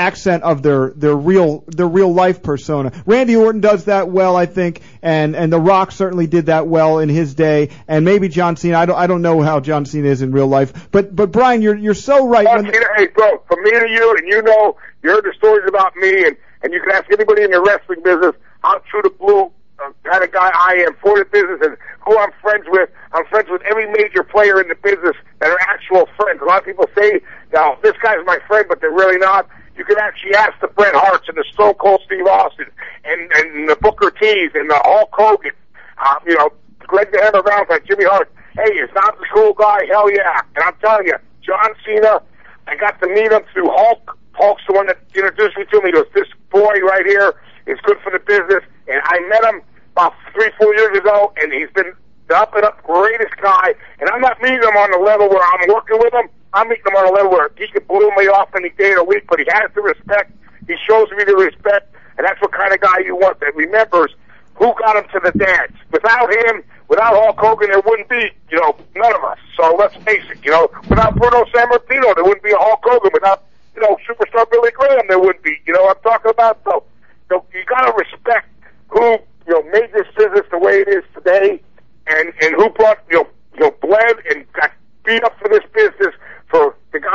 accent 0.00 0.42
of 0.42 0.62
their 0.62 0.90
their 0.96 1.14
real 1.14 1.62
their 1.66 1.86
real 1.86 2.12
life 2.12 2.42
persona. 2.42 2.90
Randy 3.04 3.36
Orton 3.36 3.60
does 3.60 3.84
that 3.84 4.08
well, 4.08 4.34
I 4.34 4.46
think, 4.46 4.80
and 5.02 5.36
and 5.36 5.52
The 5.52 5.60
Rock 5.60 5.92
certainly 5.92 6.26
did 6.26 6.46
that 6.46 6.66
well 6.66 6.98
in 7.00 7.10
his 7.10 7.34
day, 7.34 7.68
and 7.86 8.04
maybe 8.04 8.28
John 8.28 8.56
Cena. 8.56 8.78
I 8.78 8.86
don't 8.86 8.96
I 8.96 9.06
don't 9.06 9.22
know 9.22 9.42
how 9.42 9.60
John 9.60 9.84
Cena 9.84 10.08
is 10.08 10.22
in 10.22 10.32
real 10.32 10.46
life, 10.46 10.90
but 10.90 11.14
but 11.14 11.30
Brian, 11.30 11.60
you're 11.60 11.76
you're 11.76 11.94
so 11.94 12.26
right. 12.26 12.46
John 12.46 12.64
Cena, 12.64 12.86
hey, 12.96 13.08
bro, 13.08 13.42
from 13.46 13.62
me 13.62 13.70
to 13.70 13.88
you, 13.90 14.16
and 14.18 14.26
you 14.26 14.42
know, 14.42 14.76
you 15.02 15.10
heard 15.10 15.24
the 15.24 15.34
stories 15.36 15.64
about 15.68 15.94
me, 15.96 16.24
and 16.24 16.36
and 16.62 16.72
you 16.72 16.80
can 16.80 16.92
ask 16.92 17.10
anybody 17.12 17.42
in 17.42 17.50
the 17.50 17.60
wrestling 17.60 18.02
business 18.02 18.34
how 18.62 18.78
true 18.90 19.02
to 19.02 19.10
blue 19.10 19.50
uh, 19.82 19.92
kind 20.04 20.24
of 20.24 20.32
guy 20.32 20.50
I 20.52 20.84
am 20.86 20.94
for 21.00 21.18
the 21.18 21.24
business 21.24 21.60
and 21.62 21.76
who 22.06 22.18
I'm 22.18 22.32
friends 22.42 22.64
with. 22.68 22.90
I'm 23.12 23.24
friends 23.26 23.48
with 23.50 23.62
every 23.62 23.90
major 23.90 24.22
player 24.22 24.60
in 24.60 24.68
the 24.68 24.74
business 24.74 25.16
that 25.40 25.50
are 25.50 25.60
actual 25.60 26.08
friends. 26.16 26.40
A 26.42 26.44
lot 26.44 26.58
of 26.58 26.64
people 26.64 26.86
say, 26.96 27.20
"Now 27.52 27.78
this 27.82 27.94
guy's 28.02 28.24
my 28.24 28.38
friend," 28.46 28.66
but 28.68 28.80
they're 28.80 28.90
really 28.90 29.18
not. 29.18 29.48
You 29.76 29.84
can 29.84 29.98
actually 29.98 30.34
ask 30.34 30.52
the 30.60 30.68
Bret 30.68 30.94
Harts 30.94 31.28
and 31.28 31.36
the 31.36 31.44
Stone 31.52 31.74
Cold 31.74 32.02
Steve 32.04 32.26
Austin 32.26 32.66
and 33.04 33.30
and 33.34 33.68
the 33.68 33.76
Booker 33.76 34.10
T's 34.10 34.50
and 34.54 34.68
the 34.68 34.80
Hulk 34.84 35.10
Hogan. 35.12 35.52
Uh, 35.98 36.16
you 36.26 36.36
know, 36.36 36.50
Greg 36.80 37.10
the 37.12 37.20
Hammer 37.22 37.42
Valentine, 37.42 37.80
Jimmy 37.86 38.04
Hart. 38.04 38.30
Hey, 38.54 38.72
is 38.74 38.90
not 38.94 39.18
the 39.18 39.26
cool 39.32 39.52
guy? 39.54 39.86
Hell 39.86 40.10
yeah! 40.12 40.40
And 40.56 40.64
I'm 40.64 40.74
telling 40.80 41.06
you, 41.06 41.16
John 41.42 41.70
Cena. 41.84 42.20
I 42.66 42.76
got 42.76 43.00
to 43.02 43.08
meet 43.08 43.32
him 43.32 43.42
through 43.52 43.68
Hulk. 43.70 44.16
Hulk's 44.34 44.62
the 44.68 44.74
one 44.74 44.86
that 44.86 44.98
introduced 45.14 45.56
me 45.56 45.64
to 45.64 45.78
him. 45.78 45.86
He 45.86 45.92
goes, 45.92 46.06
"This 46.14 46.28
boy 46.50 46.74
right 46.82 47.06
here 47.06 47.34
It's 47.66 47.80
good 47.82 47.98
for 48.02 48.10
the 48.10 48.18
business. 48.18 48.64
And 48.88 49.00
I 49.04 49.20
met 49.28 49.44
him 49.44 49.62
about 49.92 50.14
three, 50.32 50.50
four 50.58 50.74
years 50.74 50.96
ago, 50.98 51.32
and 51.40 51.52
he's 51.52 51.70
been 51.74 51.92
the 52.28 52.36
up 52.36 52.54
and 52.54 52.64
up 52.64 52.82
greatest 52.82 53.36
guy. 53.40 53.74
And 54.00 54.08
I'm 54.10 54.20
not 54.20 54.40
meeting 54.42 54.62
him 54.62 54.76
on 54.76 54.90
the 54.90 54.98
level 54.98 55.28
where 55.28 55.42
I'm 55.42 55.68
working 55.68 55.98
with 55.98 56.12
him. 56.14 56.28
I'm 56.52 56.68
meeting 56.68 56.84
him 56.86 56.96
on 56.96 57.08
a 57.08 57.12
level 57.12 57.30
where 57.30 57.50
he 57.56 57.68
can 57.68 57.84
blow 57.84 58.10
me 58.16 58.26
off 58.26 58.50
any 58.56 58.70
day 58.70 58.90
of 58.92 58.98
the 58.98 59.04
week, 59.04 59.24
but 59.28 59.38
he 59.38 59.46
has 59.52 59.70
the 59.74 59.82
respect. 59.82 60.32
He 60.66 60.74
shows 60.88 61.08
me 61.12 61.24
the 61.24 61.36
respect, 61.36 61.94
and 62.18 62.26
that's 62.26 62.40
what 62.40 62.52
kind 62.52 62.72
of 62.72 62.80
guy 62.80 62.98
you 62.98 63.14
want 63.14 63.40
that 63.40 63.54
remembers 63.54 64.14
who 64.56 64.74
got 64.78 64.96
him 64.96 65.04
to 65.12 65.20
the 65.24 65.36
dance. 65.38 65.72
Without 65.90 66.32
him, 66.32 66.62
without 66.88 67.14
Hulk 67.14 67.38
Hogan, 67.38 67.70
there 67.70 67.80
wouldn't 67.80 68.08
be, 68.08 68.30
you 68.50 68.60
know, 68.60 68.76
none 68.96 69.14
of 69.14 69.24
us. 69.24 69.38
So 69.56 69.74
let's 69.78 69.94
face 70.04 70.24
it, 70.30 70.38
you 70.44 70.50
know, 70.50 70.68
without 70.88 71.16
Bruno 71.16 71.44
Sammartino, 71.46 72.14
there 72.14 72.24
wouldn't 72.24 72.42
be 72.42 72.50
a 72.50 72.58
Hulk 72.58 72.80
Hogan. 72.82 73.10
Without, 73.14 73.44
you 73.74 73.82
know, 73.82 73.96
superstar 74.08 74.50
Billy 74.50 74.70
Graham, 74.72 75.06
there 75.08 75.18
wouldn't 75.18 75.42
be. 75.42 75.56
You 75.66 75.72
know 75.72 75.88
I'm 75.88 75.96
talking 76.02 76.30
about? 76.30 76.58
So, 76.64 76.84
so 77.28 77.44
you 77.54 77.64
got 77.64 77.86
to 77.86 77.92
respect 77.96 78.48
who, 78.88 79.18
you 79.46 79.54
know, 79.54 79.62
made 79.70 79.92
this 79.92 80.06
business 80.16 80.44
the 80.50 80.58
way 80.58 80.80
it 80.80 80.88
is 80.88 81.04
today, 81.14 81.62
and 82.08 82.32
and 82.42 82.54
who 82.56 82.68
brought, 82.70 82.98
you 83.10 83.18
know, 83.18 83.28
you 83.54 83.60
know, 83.60 83.70
bled 83.80 84.16
and 84.30 84.44
got 84.52 84.72
beat 85.04 85.24
up 85.24 85.38
for 85.38 85.48
this 85.48 85.64
business 85.72 86.14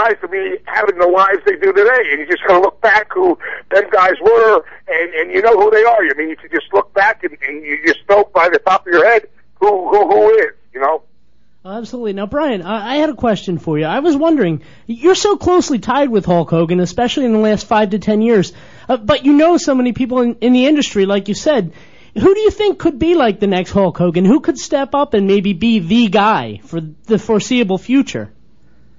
guys 0.05 0.19
to 0.21 0.27
be 0.27 0.57
having 0.65 0.97
the 0.97 1.07
lives 1.07 1.39
they 1.45 1.55
do 1.55 1.73
today. 1.73 2.11
And 2.11 2.19
you 2.19 2.27
just 2.27 2.43
gotta 2.47 2.61
look 2.61 2.81
back 2.81 3.11
who 3.13 3.37
them 3.71 3.85
guys 3.91 4.15
were, 4.21 4.63
and 4.87 5.13
and 5.13 5.31
you 5.31 5.41
know 5.41 5.59
who 5.59 5.71
they 5.71 5.83
are. 5.83 6.03
I 6.03 6.13
mean, 6.17 6.29
you 6.29 6.35
can 6.35 6.49
just 6.51 6.73
look 6.73 6.93
back 6.93 7.23
and, 7.23 7.37
and 7.47 7.63
you 7.63 7.79
just 7.85 7.99
know 8.09 8.29
by 8.33 8.49
the 8.49 8.59
top 8.59 8.85
of 8.85 8.93
your 8.93 9.05
head 9.05 9.27
who 9.59 9.89
who 9.89 10.07
who 10.07 10.29
is. 10.35 10.51
You 10.73 10.81
know. 10.81 11.03
Absolutely. 11.63 12.13
Now, 12.13 12.27
Brian, 12.27 12.61
I, 12.61 12.93
I 12.93 12.95
had 12.97 13.09
a 13.09 13.15
question 13.15 13.57
for 13.57 13.79
you. 13.79 13.85
I 13.85 13.99
was 13.99 14.15
wondering, 14.15 14.61
you're 14.85 15.15
so 15.15 15.35
closely 15.35 15.79
tied 15.79 16.09
with 16.09 16.23
Hulk 16.23 16.51
Hogan, 16.51 16.79
especially 16.79 17.25
in 17.25 17.33
the 17.33 17.39
last 17.39 17.65
five 17.65 17.89
to 17.89 17.99
ten 17.99 18.21
years, 18.21 18.53
uh, 18.87 18.97
but 18.97 19.25
you 19.25 19.33
know 19.33 19.57
so 19.57 19.73
many 19.73 19.91
people 19.91 20.21
in, 20.21 20.35
in 20.41 20.53
the 20.53 20.67
industry, 20.67 21.07
like 21.07 21.27
you 21.27 21.33
said. 21.33 21.73
Who 22.13 22.33
do 22.33 22.39
you 22.39 22.51
think 22.51 22.79
could 22.79 22.99
be 22.99 23.15
like 23.15 23.39
the 23.39 23.47
next 23.47 23.71
Hulk 23.71 23.97
Hogan? 23.97 24.23
Who 24.25 24.39
could 24.39 24.57
step 24.57 24.93
up 24.95 25.13
and 25.15 25.27
maybe 25.27 25.51
be 25.53 25.79
the 25.79 26.07
guy 26.07 26.61
for 26.63 26.79
the 26.79 27.17
foreseeable 27.17 27.77
future? 27.77 28.31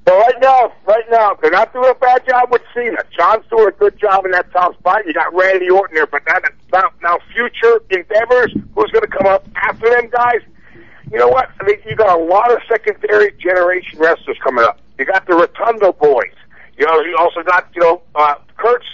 So 0.06 0.16
right 0.16 0.40
now, 0.40 0.72
right 0.86 1.04
now, 1.10 1.34
they're 1.42 1.50
not 1.50 1.72
doing 1.72 1.90
a 1.90 1.94
bad 1.94 2.24
job 2.28 2.52
with 2.52 2.62
Cena. 2.72 3.02
John's 3.16 3.44
doing 3.50 3.66
a 3.66 3.72
good 3.72 3.98
job 3.98 4.24
in 4.24 4.30
that 4.30 4.52
top 4.52 4.78
spot. 4.78 5.04
You 5.04 5.12
got 5.12 5.34
Randy 5.34 5.68
Orton 5.68 5.96
there, 5.96 6.06
but 6.06 6.22
that, 6.26 6.44
now, 6.72 6.90
now 7.02 7.18
future 7.34 7.80
endeavors, 7.90 8.52
who's 8.74 8.90
going 8.92 9.02
to 9.02 9.08
come 9.08 9.26
up 9.26 9.48
after 9.56 9.90
them 9.90 10.08
guys? 10.10 10.42
You 11.10 11.18
know 11.18 11.26
what? 11.26 11.50
I 11.60 11.64
mean, 11.64 11.78
you 11.88 11.96
got 11.96 12.16
a 12.16 12.22
lot 12.22 12.52
of 12.52 12.58
secondary 12.68 13.32
generation 13.32 13.98
wrestlers 13.98 14.38
coming 14.44 14.64
up. 14.64 14.78
You 14.96 15.06
got 15.06 15.26
the 15.26 15.34
Rotundo 15.34 15.92
boys. 15.92 16.34
You 16.78 16.86
know, 16.86 17.00
you 17.00 17.16
also 17.18 17.42
got 17.42 17.68
you 17.74 17.82
know 17.82 18.02
uh, 18.14 18.34
Kurt's 18.56 18.86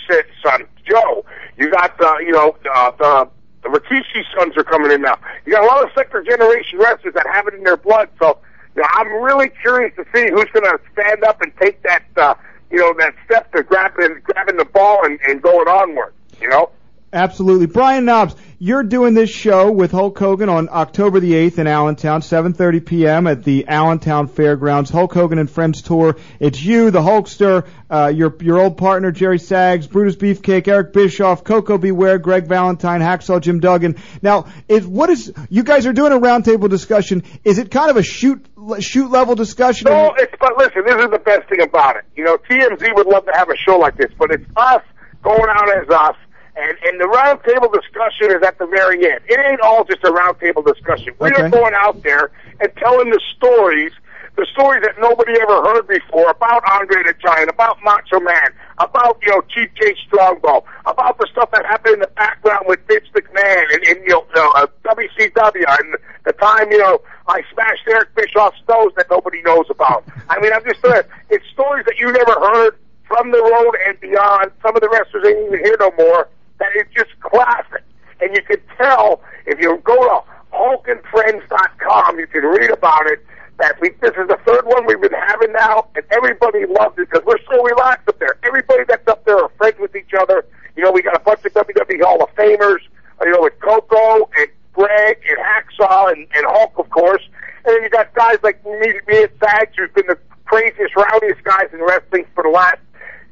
son 0.42 0.66
Joe. 0.88 1.24
You 1.56 1.70
got 1.70 2.00
uh, 2.00 2.18
you 2.18 2.32
know 2.32 2.56
uh, 2.74 2.90
the 2.92 3.28
the 3.62 3.68
Rikishi 3.68 4.22
sons 4.36 4.56
are 4.56 4.64
coming 4.64 4.92
in 4.92 5.02
now. 5.02 5.18
You 5.46 5.52
got 5.52 5.64
a 5.64 5.66
lot 5.66 5.82
of 5.82 5.90
second 5.96 6.26
generation 6.28 6.78
wrestlers 6.78 7.14
that 7.14 7.26
have 7.32 7.46
it 7.48 7.54
in 7.54 7.64
their 7.64 7.76
blood. 7.76 8.08
So 8.20 8.38
I'm 8.76 9.22
really 9.22 9.48
curious 9.48 9.94
to 9.96 10.04
see 10.14 10.30
who's 10.30 10.50
going 10.52 10.64
to 10.64 10.78
stand 10.92 11.24
up 11.24 11.42
and 11.42 11.52
take 11.60 11.82
that 11.82 12.04
uh, 12.16 12.34
you 12.70 12.78
know 12.78 12.94
that 12.98 13.14
step 13.24 13.52
to 13.52 13.62
grabbing 13.62 14.20
grabbing 14.24 14.56
the 14.56 14.64
ball 14.64 15.04
and, 15.04 15.18
and 15.26 15.42
going 15.42 15.68
onward. 15.68 16.14
You 16.40 16.48
know. 16.48 16.70
Absolutely. 17.14 17.66
Brian 17.66 18.06
Knobbs, 18.06 18.34
you're 18.58 18.82
doing 18.82 19.12
this 19.12 19.28
show 19.28 19.70
with 19.70 19.90
Hulk 19.90 20.18
Hogan 20.18 20.48
on 20.48 20.70
October 20.72 21.20
the 21.20 21.32
8th 21.32 21.58
in 21.58 21.66
Allentown, 21.66 22.22
7:30 22.22 22.86
p.m. 22.86 23.26
at 23.26 23.44
the 23.44 23.68
Allentown 23.68 24.28
Fairgrounds. 24.28 24.88
Hulk 24.88 25.12
Hogan 25.12 25.38
and 25.38 25.50
Friends 25.50 25.82
tour. 25.82 26.16
It's 26.40 26.62
you, 26.62 26.90
the 26.90 27.02
Hulkster, 27.02 27.66
uh, 27.90 28.10
your 28.14 28.34
your 28.40 28.58
old 28.58 28.78
partner 28.78 29.10
Jerry 29.10 29.38
Sags, 29.38 29.86
Brutus 29.86 30.16
Beefcake, 30.16 30.68
Eric 30.68 30.94
Bischoff, 30.94 31.44
Koko 31.44 31.76
B. 31.76 31.92
Ware, 31.92 32.18
Greg 32.18 32.46
Valentine, 32.46 33.02
Hacksaw 33.02 33.42
Jim 33.42 33.60
Duggan. 33.60 33.96
Now, 34.22 34.46
is 34.66 34.86
what 34.86 35.10
is 35.10 35.30
you 35.50 35.64
guys 35.64 35.86
are 35.86 35.92
doing 35.92 36.12
a 36.12 36.18
roundtable 36.18 36.70
discussion? 36.70 37.24
Is 37.44 37.58
it 37.58 37.70
kind 37.70 37.90
of 37.90 37.98
a 37.98 38.02
shoot 38.02 38.46
shoot 38.80 39.10
level 39.10 39.34
discussion? 39.34 39.86
No, 39.90 40.14
it's 40.18 40.34
but 40.40 40.56
listen, 40.56 40.82
this 40.84 40.96
is 40.96 41.10
the 41.10 41.18
best 41.18 41.48
thing 41.48 41.60
about 41.60 41.96
it. 41.96 42.04
You 42.16 42.24
know, 42.24 42.36
TMZ 42.38 42.94
would 42.94 43.06
love 43.06 43.24
to 43.26 43.32
have 43.34 43.48
a 43.48 43.56
show 43.56 43.78
like 43.78 43.96
this, 43.96 44.10
but 44.18 44.30
it's 44.30 44.44
us 44.56 44.82
going 45.22 45.48
out 45.48 45.68
as 45.76 45.88
us 45.88 46.16
and, 46.54 46.76
and 46.84 47.00
the 47.00 47.08
roundtable 47.08 47.72
discussion 47.72 48.36
is 48.36 48.42
at 48.46 48.58
the 48.58 48.66
very 48.66 49.10
end. 49.10 49.20
It 49.26 49.40
ain't 49.40 49.60
all 49.60 49.84
just 49.84 50.04
a 50.04 50.12
roundtable 50.12 50.64
discussion. 50.64 51.14
We're 51.18 51.48
going 51.48 51.74
out 51.74 52.02
there 52.02 52.30
and 52.60 52.70
telling 52.76 53.10
the 53.10 53.20
stories, 53.36 53.92
the 54.36 54.46
stories 54.52 54.82
that 54.82 54.94
nobody 54.98 55.32
ever 55.40 55.62
heard 55.62 55.86
before 55.86 56.30
about 56.30 56.62
Andre 56.70 57.02
the 57.04 57.14
Giant, 57.20 57.50
about 57.50 57.76
Macho 57.84 58.18
Man, 58.20 58.48
about, 58.78 59.18
you 59.22 59.28
know, 59.28 59.42
Jay 59.52 59.94
Strongbow, 60.06 60.64
about 60.86 61.18
the 61.18 61.26
stuff 61.30 61.50
that 61.52 61.66
happened 61.66 61.94
in 61.94 62.00
the 62.00 62.12
background 62.16 62.64
with 62.66 62.80
Vince 62.88 63.04
McMahon 63.14 63.64
and, 63.74 63.82
and 63.84 64.02
you 64.04 64.08
know, 64.08 64.26
uh, 64.34 64.66
WCW 64.84 65.64
and 65.80 65.96
the 66.24 66.32
time, 66.32 66.70
you 66.70 66.78
know, 66.78 67.00
I 67.28 67.42
smashed 67.52 67.82
Eric 67.88 68.14
Bischoff's 68.14 68.60
nose 68.68 68.92
that 68.96 69.06
nobody 69.10 69.42
knows 69.42 69.66
about. 69.68 70.04
I 70.30 70.40
mean, 70.40 70.52
I'm 70.52 70.64
just 70.64 70.80
saying, 70.80 71.02
it's 71.28 71.44
stories 71.52 71.84
that 71.86 71.98
you 71.98 72.10
never 72.10 72.32
heard 72.32 72.78
from 73.06 73.32
the 73.32 73.42
road 73.42 73.74
and 73.86 74.00
beyond. 74.00 74.50
Some 74.62 74.74
of 74.74 74.80
the 74.80 74.88
wrestlers 74.88 75.24
ain't 75.26 75.46
even 75.46 75.64
here 75.64 75.76
no 75.78 75.92
more. 75.98 76.28
That 76.58 76.70
it's 76.74 76.92
just 76.94 77.10
classic. 77.20 77.82
And 78.20 78.34
you 78.34 78.42
can 78.42 78.58
tell 78.78 79.20
if 79.46 79.60
you 79.60 79.78
go 79.84 79.96
to 79.96 80.56
HulkandFriends.com, 80.56 82.18
you 82.18 82.26
can 82.26 82.42
read 82.42 82.70
about 82.70 83.06
it. 83.06 83.24
That 83.58 83.80
we 83.80 83.90
this 84.00 84.12
is 84.16 84.26
the 84.28 84.38
third 84.46 84.64
one 84.66 84.86
we've 84.86 85.00
been 85.00 85.12
having 85.12 85.52
now, 85.52 85.88
and 85.94 86.04
everybody 86.10 86.66
loves 86.66 86.98
it 86.98 87.08
because 87.10 87.24
we're 87.26 87.38
so 87.50 87.62
relaxed 87.62 88.08
up 88.08 88.18
there. 88.18 88.36
Everybody 88.42 88.84
that's 88.88 89.06
up 89.08 89.24
there 89.24 89.38
are 89.38 89.50
friends 89.58 89.76
with 89.78 89.94
each 89.94 90.12
other. 90.18 90.44
You 90.76 90.82
know, 90.82 90.90
we 90.90 91.02
got 91.02 91.14
a 91.14 91.20
bunch 91.20 91.44
of 91.44 91.52
WWE 91.52 92.02
Hall 92.02 92.22
of 92.24 92.34
Famers. 92.34 92.80
uh, 93.20 93.24
You 93.26 93.32
know, 93.32 93.42
with 93.42 93.58
Coco 93.60 94.28
and 94.38 94.48
Greg 94.72 95.18
and 95.28 95.38
Hacksaw 95.38 96.12
and, 96.12 96.26
and 96.34 96.46
Hulk, 96.46 96.72
of 96.78 96.88
course. 96.90 97.22
And 97.64 97.76
then 97.76 97.82
you 97.82 97.90
got 97.90 98.12
guys 98.14 98.38
like 98.42 98.64
me, 98.64 98.78
me 99.06 99.22
and 99.24 99.30
Sags, 99.38 99.72
who've 99.76 99.92
been 99.94 100.06
the 100.08 100.18
craziest, 100.46 100.96
rowdiest 100.96 101.44
guys 101.44 101.68
in 101.72 101.80
wrestling 101.82 102.24
for 102.34 102.42
the 102.42 102.50
last 102.50 102.78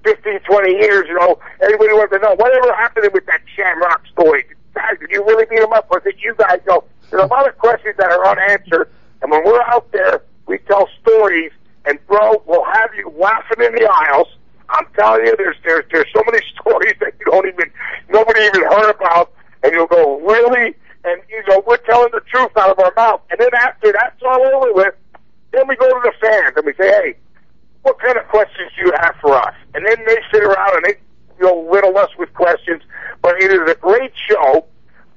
15, 0.04 0.40
20 0.40 0.70
years, 0.72 1.04
you 1.08 1.14
know, 1.14 1.38
everybody 1.62 1.92
wants 1.92 2.12
to 2.12 2.18
know 2.20 2.34
whatever 2.36 2.72
happened 2.74 3.08
with 3.12 3.24
that 3.26 3.40
Shamrock 3.56 4.06
story. 4.12 4.44
Guys, 4.74 4.96
did 5.00 5.10
you 5.10 5.24
really 5.24 5.44
beat 5.50 5.58
him 5.60 5.72
up? 5.72 5.90
Was 5.90 6.02
it 6.06 6.16
you 6.20 6.34
guys? 6.38 6.60
Go. 6.64 6.84
There's 7.10 7.22
a 7.22 7.26
lot 7.26 7.48
of 7.48 7.58
questions 7.58 7.96
that 7.98 8.10
are 8.10 8.24
unanswered, 8.28 8.90
and 9.22 9.30
when 9.30 9.44
we're 9.44 9.62
out 9.62 9.90
there, 9.92 10.22
we 10.46 10.58
tell 10.58 10.88
stories, 11.02 11.52
and 11.84 11.98
bro, 12.06 12.42
we'll 12.46 12.64
have 12.64 12.90
you 12.96 13.12
laughing 13.18 13.64
in 13.64 13.74
the 13.74 13.88
aisles. 13.90 14.28
I'm 14.68 14.86
telling 14.94 15.26
you, 15.26 15.34
there's 15.36 15.56
there's 15.64 15.84
there's 15.92 16.08
so 16.14 16.22
many 16.26 16.44
stories 16.60 16.94
that 17.00 17.14
you 17.18 17.26
don't 17.30 17.46
even 17.46 17.70
nobody 18.08 18.40
even 18.40 18.62
heard 18.62 18.90
about, 18.90 19.32
and 19.62 19.72
you'll 19.72 19.86
go 19.86 20.20
really, 20.20 20.74
and 21.04 21.22
you 21.28 21.42
know 21.48 21.62
we're 21.66 21.78
telling 21.78 22.10
the 22.12 22.20
truth 22.32 22.56
out 22.56 22.70
of 22.70 22.78
our 22.78 22.92
mouth, 22.96 23.20
and 23.30 23.40
then 23.40 23.50
after 23.54 23.92
that's 23.92 24.22
all 24.22 24.42
over 24.42 24.72
with, 24.72 24.94
then 25.52 25.66
we 25.68 25.76
go 25.76 25.88
to 25.88 26.00
the 26.02 26.12
fans 26.20 26.52
and 26.56 26.64
we 26.64 26.72
say, 26.74 26.88
hey, 26.88 27.14
what 27.82 27.98
kind 27.98 28.16
of 28.16 28.26
questions 28.28 28.70
do 28.76 28.86
you 28.86 28.92
have 29.00 29.14
for 29.20 29.34
us? 29.34 29.54
And 29.74 29.84
then 29.84 29.96
they 30.06 30.18
sit 30.32 30.42
around 30.42 30.76
and 30.76 30.84
they, 30.84 30.96
you 31.38 31.46
know, 31.46 31.62
riddle 31.68 31.96
us 31.98 32.10
with 32.18 32.32
questions. 32.34 32.82
But 33.22 33.42
it 33.42 33.50
is 33.50 33.70
a 33.70 33.74
great 33.74 34.12
show. 34.28 34.66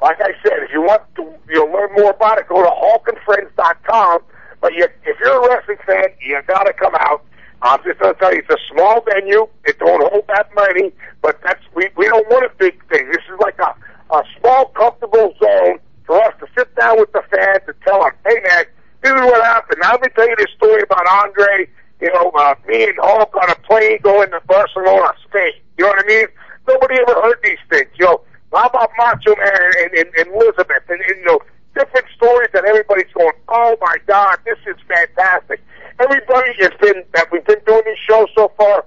Like 0.02 0.20
I 0.20 0.32
said, 0.44 0.64
if 0.64 0.72
you 0.72 0.82
want 0.82 1.04
to, 1.16 1.22
you 1.50 1.56
know, 1.56 1.72
learn 1.72 1.92
more 1.94 2.12
about 2.12 2.38
it, 2.40 2.48
go 2.48 2.62
to 2.62 2.70
HulkandFriends.com. 2.70 4.20
But 4.62 4.74
you, 4.74 4.88
if 5.06 5.18
you're 5.20 5.46
a 5.46 5.50
wrestling 5.50 5.78
fan, 5.86 6.06
you 6.22 6.42
got 6.48 6.64
to 6.64 6.74
come 6.74 6.96
out. 6.96 7.24
I'm 7.62 7.82
just 7.84 8.00
going 8.00 8.14
to 8.14 8.20
tell 8.20 8.34
you, 8.34 8.40
it's 8.40 8.50
a 8.50 8.74
small 8.74 9.02
venue. 9.02 9.48
It 9.66 9.80
don't 9.80 10.02
hold 10.12 10.26
that 10.28 10.50
many, 10.56 10.92
but 11.22 11.40
that's 11.44 11.64
we 11.76 11.88
we 11.96 12.08
don't 12.08 12.28
want 12.30 12.46
a 12.46 12.52
big 12.58 12.76
thing. 12.90 13.08
This 13.08 13.24
is 13.32 13.40
like 13.40 13.58
a 13.60 13.76
a 14.14 14.24
small, 14.40 14.66
comfortable 14.76 15.34
zone 15.42 15.80
for 16.06 16.22
us 16.22 16.34
to 16.40 16.48
sit 16.58 16.76
down 16.76 17.00
with 17.00 17.12
the 17.14 17.24
fans 17.32 17.64
and 17.68 17.76
tell 17.86 18.04
them, 18.04 18.12
hey 18.26 18.40
man, 18.44 18.66
this 19.04 19.12
is 19.12 19.22
what 19.22 19.44
happened. 19.44 19.80
Now 19.82 19.92
let 19.92 20.02
me 20.02 20.08
tell 20.16 20.28
you 20.28 20.36
this 20.38 20.52
story 20.56 20.82
about 20.82 21.06
Andre. 21.08 21.68
You 22.00 22.12
know, 22.14 22.32
uh, 22.36 22.56
me 22.68 22.84
and 22.84 22.98
Hulk 23.02 23.36
on 23.36 23.50
a 23.50 23.56
plane 23.68 24.00
going 24.02 24.32
to 24.32 24.42
Barcelona, 24.48 25.14
Spain. 25.28 25.52
You 25.78 25.86
know 25.86 25.92
what 25.92 26.06
I 26.06 26.08
mean? 26.08 26.28
Nobody 26.68 26.96
ever 26.96 27.22
heard 27.22 27.40
these 27.44 27.60
things. 27.70 27.90
You 28.00 28.06
know, 28.06 28.22
how 28.54 28.68
about 28.68 28.90
Macho 29.04 29.36
Man 29.36 29.72
and, 29.84 29.92
and, 30.00 30.10
and 30.16 30.28
Elizabeth 30.32 30.88
and, 30.88 31.02
and 31.02 31.20
you 31.20 31.26
know 31.26 31.40
different 31.76 32.08
stories 32.16 32.48
that 32.54 32.64
everybody's 32.64 33.12
going, 33.14 33.34
oh 33.50 33.76
my 33.82 33.98
God, 34.08 34.38
this 34.46 34.60
is 34.66 34.78
fantastic. 34.88 35.60
Everybody 36.00 36.54
has 36.62 36.72
been 36.80 37.04
that 37.14 37.28
we've 37.32 37.44
been 37.44 37.60
doing 37.66 37.82
these 37.86 38.00
shows 38.08 38.30
so 38.36 38.52
far. 38.56 38.86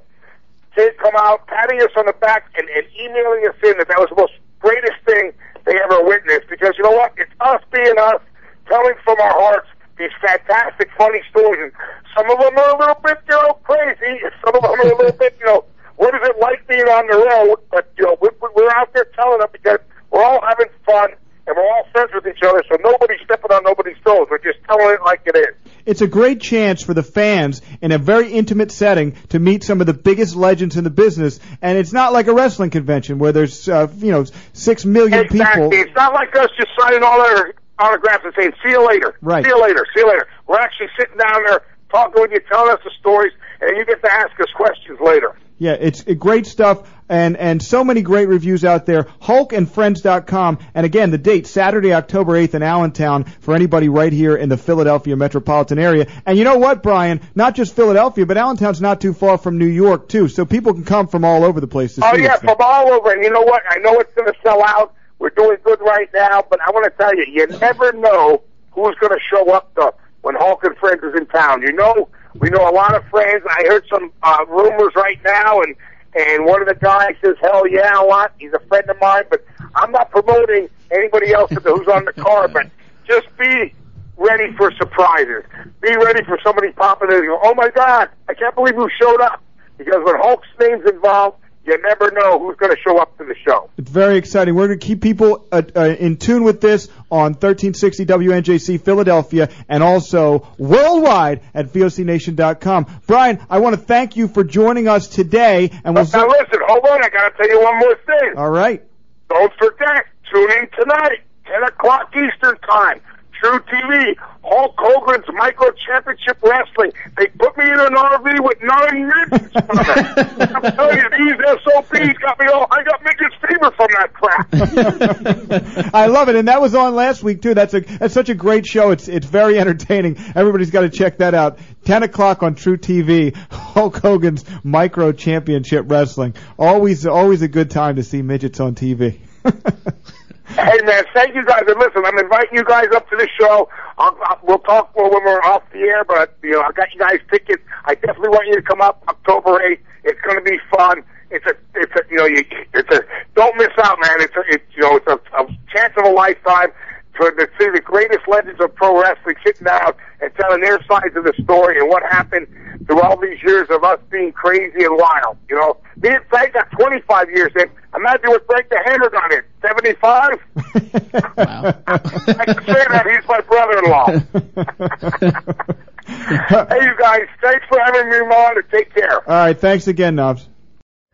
They 0.76 0.90
come 1.02 1.14
out 1.16 1.46
patting 1.48 1.82
us 1.82 1.90
on 1.96 2.06
the 2.06 2.14
back 2.14 2.48
and, 2.56 2.68
and 2.68 2.86
emailing 2.94 3.44
us 3.48 3.56
in 3.64 3.76
that 3.78 3.88
that 3.88 3.98
was 3.98 4.08
the 4.14 4.28
greatest 4.60 4.96
thing 5.04 5.32
they 5.64 5.76
ever 5.82 6.02
witnessed. 6.04 6.48
Because 6.48 6.74
you 6.78 6.84
know 6.84 6.96
what? 6.96 7.12
It's 7.16 7.32
us 7.40 7.60
being 7.72 7.98
us, 7.98 8.22
telling 8.68 8.94
from 9.04 9.20
our 9.20 9.34
hearts 9.34 9.68
these 9.98 10.14
fantastic, 10.20 10.88
funny 10.96 11.20
stories. 11.30 11.60
And 11.60 11.72
some 12.16 12.30
of 12.30 12.38
them 12.38 12.56
are 12.56 12.70
a 12.70 12.78
little 12.78 13.00
bit, 13.02 13.18
you 13.28 13.34
know, 13.34 13.58
crazy. 13.64 14.20
Some 14.44 14.54
of 14.54 14.62
them 14.62 14.78
are 14.80 14.92
a 14.92 14.96
little 14.96 15.18
bit, 15.18 15.36
you 15.40 15.46
know, 15.46 15.64
what 15.96 16.14
is 16.14 16.20
it 16.28 16.38
like 16.40 16.66
being 16.68 16.86
on 16.86 17.06
the 17.08 17.18
road? 17.18 17.58
But 17.70 17.90
you 17.98 18.04
know, 18.04 18.16
we're, 18.20 18.36
we're 18.54 18.70
out 18.70 18.92
there 18.92 19.06
telling 19.16 19.40
them 19.40 19.48
because 19.52 19.78
we're 20.10 20.22
all 20.22 20.40
having 20.42 20.68
fun 20.84 21.10
and 21.46 21.56
we're 21.56 21.66
all 21.66 21.86
friends 21.92 22.10
with 22.14 22.26
each 22.26 22.42
other. 22.42 22.62
So 22.68 22.76
nobody's 22.82 23.20
stepping 23.24 23.52
on 23.52 23.64
nobody's 23.64 23.96
toes. 24.04 24.28
We're 24.30 24.38
just 24.38 24.58
telling 24.68 24.88
it 24.90 25.02
like 25.02 25.22
it 25.26 25.36
is. 25.36 25.72
It's 25.86 26.02
a 26.02 26.06
great 26.06 26.40
chance 26.40 26.82
for 26.82 26.94
the 26.94 27.02
fans 27.02 27.62
in 27.80 27.92
a 27.92 27.98
very 27.98 28.32
intimate 28.32 28.70
setting 28.72 29.12
to 29.28 29.38
meet 29.38 29.64
some 29.64 29.80
of 29.80 29.86
the 29.86 29.94
biggest 29.94 30.36
legends 30.36 30.76
in 30.76 30.84
the 30.84 30.90
business. 30.90 31.40
And 31.62 31.78
it's 31.78 31.92
not 31.92 32.12
like 32.12 32.26
a 32.26 32.34
wrestling 32.34 32.70
convention 32.70 33.18
where 33.18 33.32
there's, 33.32 33.68
uh, 33.68 33.88
you 33.96 34.10
know, 34.10 34.24
six 34.52 34.84
million 34.84 35.20
exactly. 35.20 35.62
people. 35.62 35.72
It's 35.72 35.94
not 35.96 36.12
like 36.12 36.34
us 36.36 36.50
just 36.58 36.70
signing 36.78 37.02
all 37.02 37.20
our 37.20 37.54
autographs 37.78 38.24
and 38.24 38.34
saying, 38.36 38.52
see 38.62 38.70
you 38.70 38.86
later. 38.86 39.16
Right. 39.22 39.44
See 39.44 39.50
you 39.50 39.62
later. 39.62 39.86
See 39.94 40.00
you 40.00 40.08
later. 40.08 40.26
We're 40.46 40.58
actually 40.58 40.88
sitting 40.98 41.16
down 41.16 41.44
there 41.44 41.62
talking 41.90 42.20
with 42.20 42.32
you, 42.32 42.40
telling 42.48 42.72
us 42.72 42.80
the 42.84 42.90
stories, 42.98 43.32
and 43.60 43.76
you 43.76 43.84
get 43.84 44.02
to 44.02 44.12
ask 44.12 44.38
us 44.40 44.50
questions 44.54 44.98
later. 45.00 45.36
Yeah, 45.58 45.72
it's 45.72 46.02
great 46.02 46.46
stuff 46.46 46.86
and 47.08 47.36
and 47.36 47.62
so 47.62 47.84
many 47.84 48.02
great 48.02 48.28
reviews 48.28 48.64
out 48.64 48.86
there. 48.86 49.04
HulkandFriends.com, 49.22 50.58
and 50.74 50.86
again, 50.86 51.10
the 51.10 51.18
date 51.18 51.46
Saturday, 51.46 51.94
October 51.94 52.32
8th 52.32 52.54
in 52.54 52.62
Allentown 52.62 53.24
for 53.24 53.54
anybody 53.54 53.88
right 53.88 54.12
here 54.12 54.36
in 54.36 54.48
the 54.48 54.56
Philadelphia 54.56 55.16
metropolitan 55.16 55.78
area. 55.78 56.06
And 56.24 56.36
you 56.38 56.44
know 56.44 56.58
what, 56.58 56.82
Brian? 56.82 57.20
Not 57.34 57.54
just 57.54 57.74
Philadelphia, 57.74 58.26
but 58.26 58.36
Allentown's 58.36 58.80
not 58.80 59.00
too 59.00 59.14
far 59.14 59.38
from 59.38 59.58
New 59.58 59.66
York 59.66 60.08
too, 60.08 60.28
so 60.28 60.44
people 60.44 60.74
can 60.74 60.84
come 60.84 61.06
from 61.06 61.24
all 61.24 61.44
over 61.44 61.60
the 61.60 61.68
place 61.68 61.94
to 61.94 62.02
Oh 62.04 62.14
see 62.14 62.22
yeah, 62.22 62.32
this 62.32 62.40
from 62.40 62.56
all 62.60 62.92
over. 62.92 63.12
And 63.12 63.22
you 63.22 63.30
know 63.30 63.42
what? 63.42 63.62
I 63.68 63.78
know 63.78 63.98
it's 64.00 64.14
going 64.14 64.32
to 64.32 64.38
sell 64.42 64.62
out. 64.64 64.94
We're 65.18 65.30
doing 65.30 65.56
good 65.64 65.80
right 65.80 66.10
now, 66.12 66.44
but 66.48 66.60
I 66.66 66.70
want 66.72 66.84
to 66.84 66.98
tell 66.98 67.14
you, 67.16 67.24
you 67.26 67.46
never 67.58 67.92
know 67.92 68.42
who's 68.72 68.94
going 68.96 69.12
to 69.12 69.20
show 69.30 69.50
up 69.52 69.72
though 69.74 69.94
when 70.22 70.34
Hulk 70.34 70.64
and 70.64 70.76
Friends 70.76 71.02
is 71.02 71.14
in 71.14 71.26
town. 71.26 71.62
You 71.62 71.72
know, 71.72 72.08
we 72.40 72.50
know 72.50 72.68
a 72.68 72.74
lot 72.74 72.94
of 72.94 73.04
friends. 73.06 73.44
I 73.48 73.64
heard 73.66 73.84
some 73.90 74.12
uh, 74.22 74.44
rumors 74.48 74.92
right 74.94 75.18
now, 75.24 75.60
and 75.62 75.74
and 76.14 76.44
one 76.44 76.62
of 76.62 76.68
the 76.68 76.74
guys 76.74 77.14
says, 77.24 77.36
"Hell 77.40 77.66
yeah, 77.66 78.00
a 78.00 78.04
lot." 78.04 78.32
He's 78.38 78.52
a 78.52 78.60
friend 78.68 78.88
of 78.88 78.96
mine, 79.00 79.24
but 79.30 79.44
I'm 79.74 79.92
not 79.92 80.10
promoting 80.10 80.68
anybody 80.90 81.32
else 81.32 81.50
who's 81.50 81.88
on 81.88 82.04
the 82.04 82.12
card. 82.12 82.52
But 82.52 82.68
just 83.06 83.26
be 83.38 83.74
ready 84.16 84.52
for 84.56 84.72
surprises. 84.72 85.44
Be 85.80 85.96
ready 85.96 86.24
for 86.24 86.38
somebody 86.42 86.72
popping 86.72 87.10
in 87.10 87.16
and 87.16 87.26
go, 87.26 87.40
"Oh 87.42 87.54
my 87.54 87.70
God, 87.70 88.08
I 88.28 88.34
can't 88.34 88.54
believe 88.54 88.74
who 88.74 88.88
showed 89.00 89.20
up!" 89.20 89.42
Because 89.78 90.02
when 90.04 90.16
Hulk's 90.16 90.48
name's 90.58 90.88
involved, 90.88 91.38
you 91.66 91.80
never 91.82 92.10
know 92.12 92.38
who's 92.38 92.56
going 92.56 92.74
to 92.74 92.80
show 92.80 92.98
up 92.98 93.16
to 93.18 93.24
the 93.24 93.34
show. 93.46 93.70
It's 93.76 93.90
very 93.90 94.16
exciting. 94.16 94.54
We're 94.54 94.68
going 94.68 94.78
to 94.78 94.86
keep 94.86 95.00
people 95.02 95.46
uh, 95.50 95.62
uh, 95.74 95.80
in 95.98 96.16
tune 96.16 96.44
with 96.44 96.60
this 96.60 96.88
on 97.10 97.32
1360 97.32 98.06
WNJC 98.06 98.80
Philadelphia 98.80 99.48
and 99.68 99.82
also 99.82 100.46
worldwide 100.58 101.42
at 101.54 101.66
VOCNation.com. 101.72 103.00
Brian, 103.06 103.44
I 103.50 103.58
want 103.58 103.74
to 103.74 103.80
thank 103.80 104.16
you 104.16 104.28
for 104.28 104.44
joining 104.44 104.88
us 104.88 105.08
today, 105.08 105.70
and 105.84 105.94
we'll. 105.94 106.04
Now 106.04 106.28
listen, 106.28 106.60
hold 106.66 106.84
on, 106.86 107.04
I 107.04 107.08
got 107.08 107.30
to 107.30 107.36
tell 107.36 107.48
you 107.48 107.62
one 107.62 107.78
more 107.78 107.96
thing. 108.06 108.34
All 108.36 108.50
right. 108.50 108.82
Don't 109.28 109.52
forget, 109.54 110.06
tune 110.32 110.50
in 110.52 110.68
tonight, 110.78 111.20
10 111.46 111.62
o'clock 111.64 112.14
Eastern 112.14 112.56
Time. 112.58 113.00
truTV, 113.42 114.16
Hulk 114.48 114.74
Hogan's 114.78 115.26
Micro 115.34 115.70
Championship 115.72 116.38
Wrestling. 116.42 116.92
They 117.16 117.26
put 117.26 117.56
me 117.58 117.64
in 117.64 117.80
an 117.80 117.94
RV 117.94 118.44
with 118.44 118.58
nine 118.62 119.08
midgets. 119.08 119.52
I'm 119.56 120.62
telling 120.62 120.98
you, 120.98 121.10
these 121.18 121.34
SOPs 121.64 122.18
got 122.18 122.38
me 122.38 122.46
all, 122.46 122.66
I 122.70 122.84
got 122.84 123.02
midgets 123.02 123.34
fever 123.46 123.70
from 123.76 123.88
that 123.92 124.12
crap. 124.12 125.94
I 125.94 126.06
love 126.06 126.28
it, 126.28 126.36
and 126.36 126.46
that 126.48 126.60
was 126.60 126.74
on 126.74 126.94
last 126.94 127.24
week 127.24 127.42
too. 127.42 127.54
That's 127.54 127.74
a 127.74 127.80
that's 127.80 128.14
such 128.14 128.28
a 128.28 128.34
great 128.34 128.66
show. 128.66 128.92
It's 128.92 129.08
it's 129.08 129.26
very 129.26 129.58
entertaining. 129.58 130.16
Everybody's 130.34 130.70
got 130.70 130.82
to 130.82 130.90
check 130.90 131.18
that 131.18 131.34
out. 131.34 131.58
Ten 131.84 132.02
o'clock 132.02 132.42
on 132.42 132.54
truTV. 132.54 133.34
Hulk 133.50 133.96
Hogan's 133.96 134.44
Micro 134.62 135.12
Championship 135.12 135.86
Wrestling. 135.88 136.34
Always 136.58 137.04
always 137.06 137.42
a 137.42 137.48
good 137.48 137.70
time 137.70 137.96
to 137.96 138.04
see 138.04 138.22
midgets 138.22 138.60
on 138.60 138.74
TV. 138.74 139.18
Hey 140.48 140.78
man, 140.84 141.04
thank 141.12 141.34
you 141.34 141.44
guys. 141.44 141.64
And 141.66 141.78
listen, 141.78 142.04
I'm 142.06 142.18
inviting 142.18 142.54
you 142.54 142.64
guys 142.64 142.86
up 142.94 143.08
to 143.10 143.16
the 143.16 143.28
show. 143.38 143.68
I'll, 143.98 144.16
I'll, 144.22 144.38
we'll 144.42 144.58
talk 144.60 144.94
more 144.96 145.10
when 145.10 145.24
we're 145.24 145.42
off 145.42 145.62
the 145.72 145.80
air, 145.80 146.04
but 146.04 146.36
you 146.42 146.52
know, 146.52 146.62
I 146.62 146.72
got 146.72 146.92
you 146.94 147.00
guys 147.00 147.18
tickets. 147.30 147.62
I 147.84 147.94
definitely 147.96 148.30
want 148.30 148.46
you 148.48 148.54
to 148.54 148.62
come 148.62 148.80
up 148.80 149.02
October 149.08 149.58
8th. 149.58 149.80
It's 150.04 150.20
going 150.20 150.36
to 150.36 150.42
be 150.42 150.58
fun. 150.70 151.02
It's 151.30 151.44
a, 151.46 151.54
it's 151.74 151.92
a, 151.96 152.02
you 152.10 152.16
know, 152.16 152.26
you, 152.26 152.44
it's 152.74 152.90
a, 152.90 153.02
don't 153.34 153.56
miss 153.56 153.72
out, 153.82 153.98
man. 154.00 154.20
It's 154.20 154.36
a, 154.36 154.42
it's, 154.48 154.64
you 154.76 154.82
know, 154.82 154.96
it's 154.96 155.06
a, 155.08 155.18
a 155.36 155.46
chance 155.74 155.92
of 155.96 156.04
a 156.04 156.10
lifetime 156.10 156.68
for 157.16 157.32
to 157.32 157.48
see 157.58 157.68
the 157.70 157.80
greatest 157.80 158.28
legends 158.28 158.60
of 158.60 158.74
pro 158.76 159.00
wrestling 159.00 159.34
sitting 159.44 159.64
down 159.64 159.94
and 160.20 160.32
telling 160.38 160.60
their 160.60 160.78
sides 160.84 161.16
of 161.16 161.24
the 161.24 161.34
story 161.42 161.80
and 161.80 161.88
what 161.88 162.02
happened 162.04 162.46
through 162.86 163.02
all 163.02 163.20
these 163.20 163.42
years 163.44 163.68
of 163.70 163.84
us 163.84 163.98
being 164.10 164.32
crazy 164.32 164.84
and 164.84 164.96
wild. 164.96 165.36
You 165.48 165.56
know, 165.56 165.76
me 165.96 166.08
and 166.10 166.24
Frank 166.28 166.52
got 166.54 166.68
25 166.78 167.30
years 167.30 167.52
in. 167.56 167.66
Imagine 167.94 168.30
what 168.30 168.44
Frank 168.46 168.68
the 168.68 168.80
Hammer 168.84 169.08
got 169.10 169.32
in 169.32 169.42
75. 169.62 170.30
I 172.38 172.44
can 172.44 172.64
say 172.64 172.84
that 172.90 173.06
he's 173.06 173.26
my 173.28 173.40
brother-in-law. 173.40 174.06
hey, 176.68 176.84
you 176.84 176.94
guys, 176.98 177.26
thanks 177.42 177.64
for 177.68 177.78
having 177.82 178.10
me 178.10 178.16
on. 178.16 178.58
And 178.58 178.68
take 178.70 178.92
care. 178.94 179.26
All 179.28 179.46
right, 179.46 179.58
thanks 179.58 179.86
again, 179.86 180.14
Knobbs. 180.14 180.46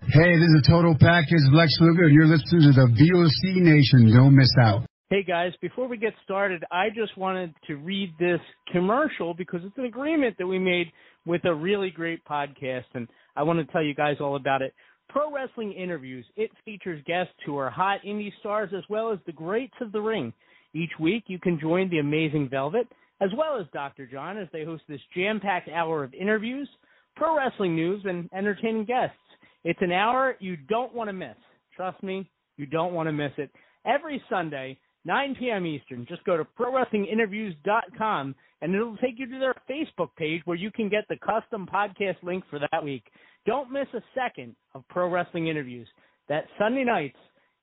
Hey, 0.01 0.37
this 0.37 0.49
is 0.49 0.63
a 0.67 0.71
Total 0.71 0.97
Package 0.99 1.45
of 1.47 1.53
Lex 1.55 1.79
Luger, 1.81 2.05
and 2.05 2.13
you're 2.13 2.27
listening 2.27 2.63
to 2.63 2.73
the 2.73 2.89
VOC 2.91 3.63
Nation. 3.63 4.11
Don't 4.13 4.35
miss 4.35 4.53
out. 4.61 4.83
Hey 5.13 5.23
guys, 5.23 5.53
before 5.61 5.89
we 5.89 5.99
get 5.99 6.15
started, 6.25 6.65
I 6.73 6.89
just 6.89 7.19
wanted 7.19 7.55
to 7.67 7.77
read 7.77 8.15
this 8.19 8.41
commercial 8.73 9.35
because 9.35 9.61
it's 9.63 9.77
an 9.77 9.85
agreement 9.85 10.37
that 10.39 10.47
we 10.47 10.59
made 10.59 10.87
with 11.27 11.45
a 11.45 11.55
really 11.55 11.91
great 11.91 12.25
podcast, 12.25 12.85
and 12.95 13.09
I 13.37 13.43
want 13.43 13.59
to 13.59 13.73
tell 13.73 13.83
you 13.83 13.95
guys 13.95 14.17
all 14.21 14.37
about 14.37 14.63
it. 14.63 14.75
Pro 15.09 15.33
Wrestling 15.33 15.73
Interviews. 15.73 16.25
It 16.37 16.51
features 16.65 17.03
guests 17.07 17.35
who 17.45 17.57
are 17.59 17.69
hot 17.71 18.01
indie 18.07 18.33
stars 18.41 18.71
as 18.77 18.85
well 18.89 19.13
as 19.13 19.19
the 19.27 19.33
greats 19.33 19.75
of 19.81 19.93
the 19.93 20.01
ring. 20.01 20.33
Each 20.75 20.93
week, 20.99 21.25
you 21.27 21.39
can 21.39 21.61
join 21.61 21.91
the 21.91 21.99
amazing 21.99 22.49
Velvet 22.49 22.89
as 23.21 23.31
well 23.37 23.61
as 23.61 23.67
Dr. 23.73 24.07
John 24.07 24.37
as 24.39 24.49
they 24.53 24.65
host 24.65 24.83
this 24.89 25.01
jam-packed 25.15 25.69
hour 25.69 26.03
of 26.03 26.13
interviews, 26.15 26.69
pro 27.15 27.37
wrestling 27.37 27.77
news, 27.77 28.03
and 28.05 28.29
entertaining 28.35 28.85
guests. 28.85 29.17
It's 29.65 29.79
an 29.83 29.93
hour 29.93 30.37
you 30.41 30.57
don't 30.57 30.95
want 30.95 31.09
to 31.09 31.13
miss. 31.13 31.37
Trust 31.77 32.03
me, 32.03 32.29
you 32.57 32.67
don't 32.67 32.95
want 32.95 33.07
to 33.07 33.13
miss 33.13 33.33
it. 33.37 33.51
Every 33.87 34.21
Sunday, 34.29 34.79
9 35.05 35.37
p.m. 35.39 35.67
Eastern. 35.67 36.07
Just 36.09 36.25
go 36.25 36.37
to 36.37 36.45
ProWrestlingInterviews.com 36.59 38.35
and 38.63 38.75
it'll 38.75 38.97
take 38.97 39.19
you 39.19 39.27
to 39.27 39.39
their 39.39 39.55
Facebook 39.69 40.15
page 40.17 40.41
where 40.47 40.57
you 40.57 40.71
can 40.71 40.89
get 40.89 41.05
the 41.09 41.17
custom 41.19 41.67
podcast 41.67 42.23
link 42.23 42.45
for 42.49 42.59
that 42.61 42.83
week. 42.83 43.05
Don't 43.45 43.71
miss 43.71 43.89
a 43.93 44.01
second 44.15 44.55
of 44.75 44.87
Pro 44.89 45.11
Wrestling 45.11 45.49
Interviews. 45.49 45.89
That 46.29 46.45
Sunday 46.59 46.85
nights, 46.85 47.19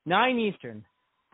9 0.06 0.38
Eastern. 0.38 0.84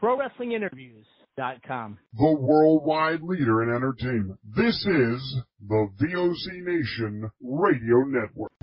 ProWrestlingInterviews.com. 0.02 1.98
the 2.18 2.32
worldwide 2.38 3.22
leader 3.22 3.62
in 3.62 3.74
entertainment. 3.74 4.38
This 4.56 4.74
is 4.74 5.42
the 5.66 5.88
VOC 6.00 6.64
Nation 6.64 7.30
Radio 7.42 8.04
Network. 8.06 8.52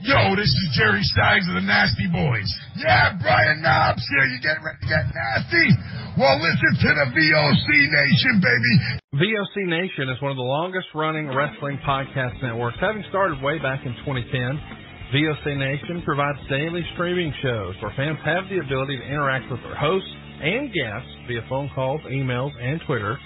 Yo, 0.00 0.32
this 0.32 0.48
is 0.48 0.66
Jerry 0.80 1.04
Sags 1.12 1.44
of 1.48 1.60
the 1.60 1.66
Nasty 1.66 2.08
Boys. 2.08 2.48
Yeah, 2.80 3.20
Brian 3.20 3.60
Knobbs 3.60 4.00
here. 4.08 4.24
You 4.32 4.40
getting 4.40 4.64
ready 4.64 4.80
to 4.80 4.88
get 4.88 5.04
nasty? 5.12 5.68
Well, 6.16 6.40
listen 6.40 6.72
to 6.80 6.90
the 6.96 7.06
VOC 7.12 7.68
Nation, 7.68 8.34
baby. 8.40 8.74
VOC 9.20 9.68
Nation 9.68 10.08
is 10.08 10.16
one 10.22 10.32
of 10.32 10.40
the 10.40 10.48
longest 10.48 10.88
running 10.94 11.28
wrestling 11.28 11.78
podcast 11.84 12.40
networks, 12.40 12.78
having 12.80 13.04
started 13.10 13.42
way 13.42 13.58
back 13.60 13.84
in 13.84 13.92
2010. 14.08 15.12
VOC 15.12 15.58
Nation 15.58 16.00
provides 16.00 16.38
daily 16.48 16.80
streaming 16.94 17.34
shows 17.42 17.76
where 17.82 17.92
fans 17.94 18.18
have 18.24 18.48
the 18.48 18.64
ability 18.64 18.96
to 18.96 19.04
interact 19.04 19.52
with 19.52 19.60
their 19.60 19.76
hosts 19.76 20.08
and 20.40 20.72
guests 20.72 21.12
via 21.28 21.44
phone 21.50 21.68
calls, 21.74 22.00
emails, 22.08 22.56
and 22.56 22.80
Twitter. 22.86 23.18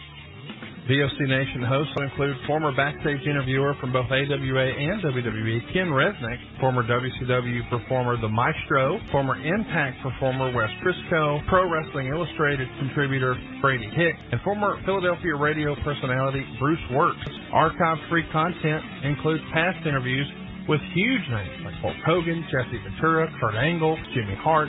VOC 0.84 1.16
Nation 1.16 1.64
hosts 1.64 1.96
will 1.96 2.04
include 2.04 2.36
former 2.46 2.68
backstage 2.76 3.24
interviewer 3.24 3.72
from 3.80 3.90
both 3.90 4.04
AWA 4.04 4.66
and 4.68 5.00
WWE, 5.00 5.72
Ken 5.72 5.88
Resnick, 5.88 6.36
former 6.60 6.84
WCW 6.84 7.64
performer 7.70 8.20
The 8.20 8.28
Maestro, 8.28 9.00
former 9.10 9.32
Impact 9.40 9.96
performer 10.02 10.52
Wes 10.52 10.68
Briscoe, 10.82 11.40
Pro 11.48 11.72
Wrestling 11.72 12.08
Illustrated 12.12 12.68
contributor 12.78 13.32
Brady 13.62 13.88
Hick, 13.96 14.12
and 14.30 14.40
former 14.42 14.76
Philadelphia 14.84 15.34
radio 15.34 15.74
personality 15.80 16.44
Bruce 16.60 16.84
Works. 16.92 17.24
Archive-free 17.50 18.28
content 18.30 18.84
includes 19.04 19.42
past 19.54 19.80
interviews 19.88 20.28
with 20.68 20.80
huge 20.92 21.24
names 21.32 21.64
like 21.64 21.74
Hulk 21.80 21.96
Hogan, 22.04 22.44
Jesse 22.52 22.76
Ventura, 22.84 23.32
Kurt 23.40 23.54
Angle, 23.54 23.96
Jimmy 24.12 24.36
Hart, 24.36 24.68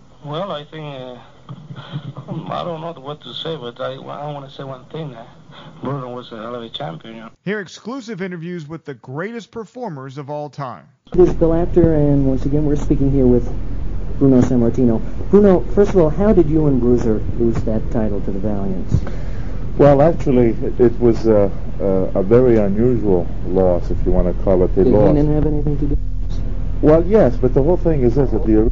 Well, 0.23 0.51
I 0.51 0.63
think 0.65 0.85
uh, 0.85 1.17
I 2.27 2.63
don't 2.63 2.81
know 2.81 2.93
what 3.01 3.21
to 3.21 3.33
say, 3.33 3.55
but 3.55 3.81
I, 3.81 3.93
I 3.93 4.31
want 4.31 4.47
to 4.47 4.55
say 4.55 4.63
one 4.63 4.85
thing. 4.85 5.15
Uh, 5.15 5.25
Bruno 5.81 6.13
was 6.13 6.31
a 6.31 6.37
hell 6.37 6.53
of 6.53 6.61
a 6.61 6.69
champion. 6.69 7.15
You 7.15 7.21
know? 7.21 7.31
Hear 7.43 7.59
exclusive 7.59 8.21
interviews 8.21 8.67
with 8.67 8.85
the 8.85 8.93
greatest 8.93 9.49
performers 9.49 10.19
of 10.19 10.29
all 10.29 10.49
time. 10.49 10.87
This 11.13 11.29
is 11.29 11.35
Bill 11.35 11.55
Apter, 11.55 11.95
and 11.95 12.27
once 12.27 12.45
again, 12.45 12.65
we're 12.65 12.75
speaking 12.75 13.11
here 13.11 13.25
with 13.25 13.45
Bruno 14.19 14.41
Sammartino. 14.41 15.01
Bruno, 15.31 15.61
first 15.73 15.89
of 15.89 15.97
all, 15.97 16.11
how 16.11 16.31
did 16.33 16.47
you 16.47 16.67
and 16.67 16.79
Bruiser 16.79 17.15
lose 17.39 17.55
that 17.63 17.81
title 17.91 18.21
to 18.21 18.31
the 18.31 18.39
Valiants? 18.39 19.01
Well, 19.79 20.03
actually, 20.03 20.49
it, 20.49 20.79
it 20.79 20.99
was 20.99 21.27
uh, 21.27 21.49
uh, 21.79 22.19
a 22.19 22.21
very 22.21 22.57
unusual 22.57 23.27
loss, 23.47 23.89
if 23.89 23.97
you 24.05 24.11
want 24.11 24.27
to 24.27 24.43
call 24.43 24.61
it 24.63 24.71
a 24.77 24.83
Did 24.83 24.87
loss. 24.87 25.07
Heenan 25.07 25.33
have 25.33 25.47
anything 25.47 25.79
to 25.79 25.87
do? 25.87 25.97
Well, 26.83 27.03
yes, 27.07 27.37
but 27.37 27.55
the 27.55 27.63
whole 27.63 27.77
thing 27.77 28.03
is 28.03 28.15
this: 28.15 28.29
that 28.29 28.45
the 28.45 28.71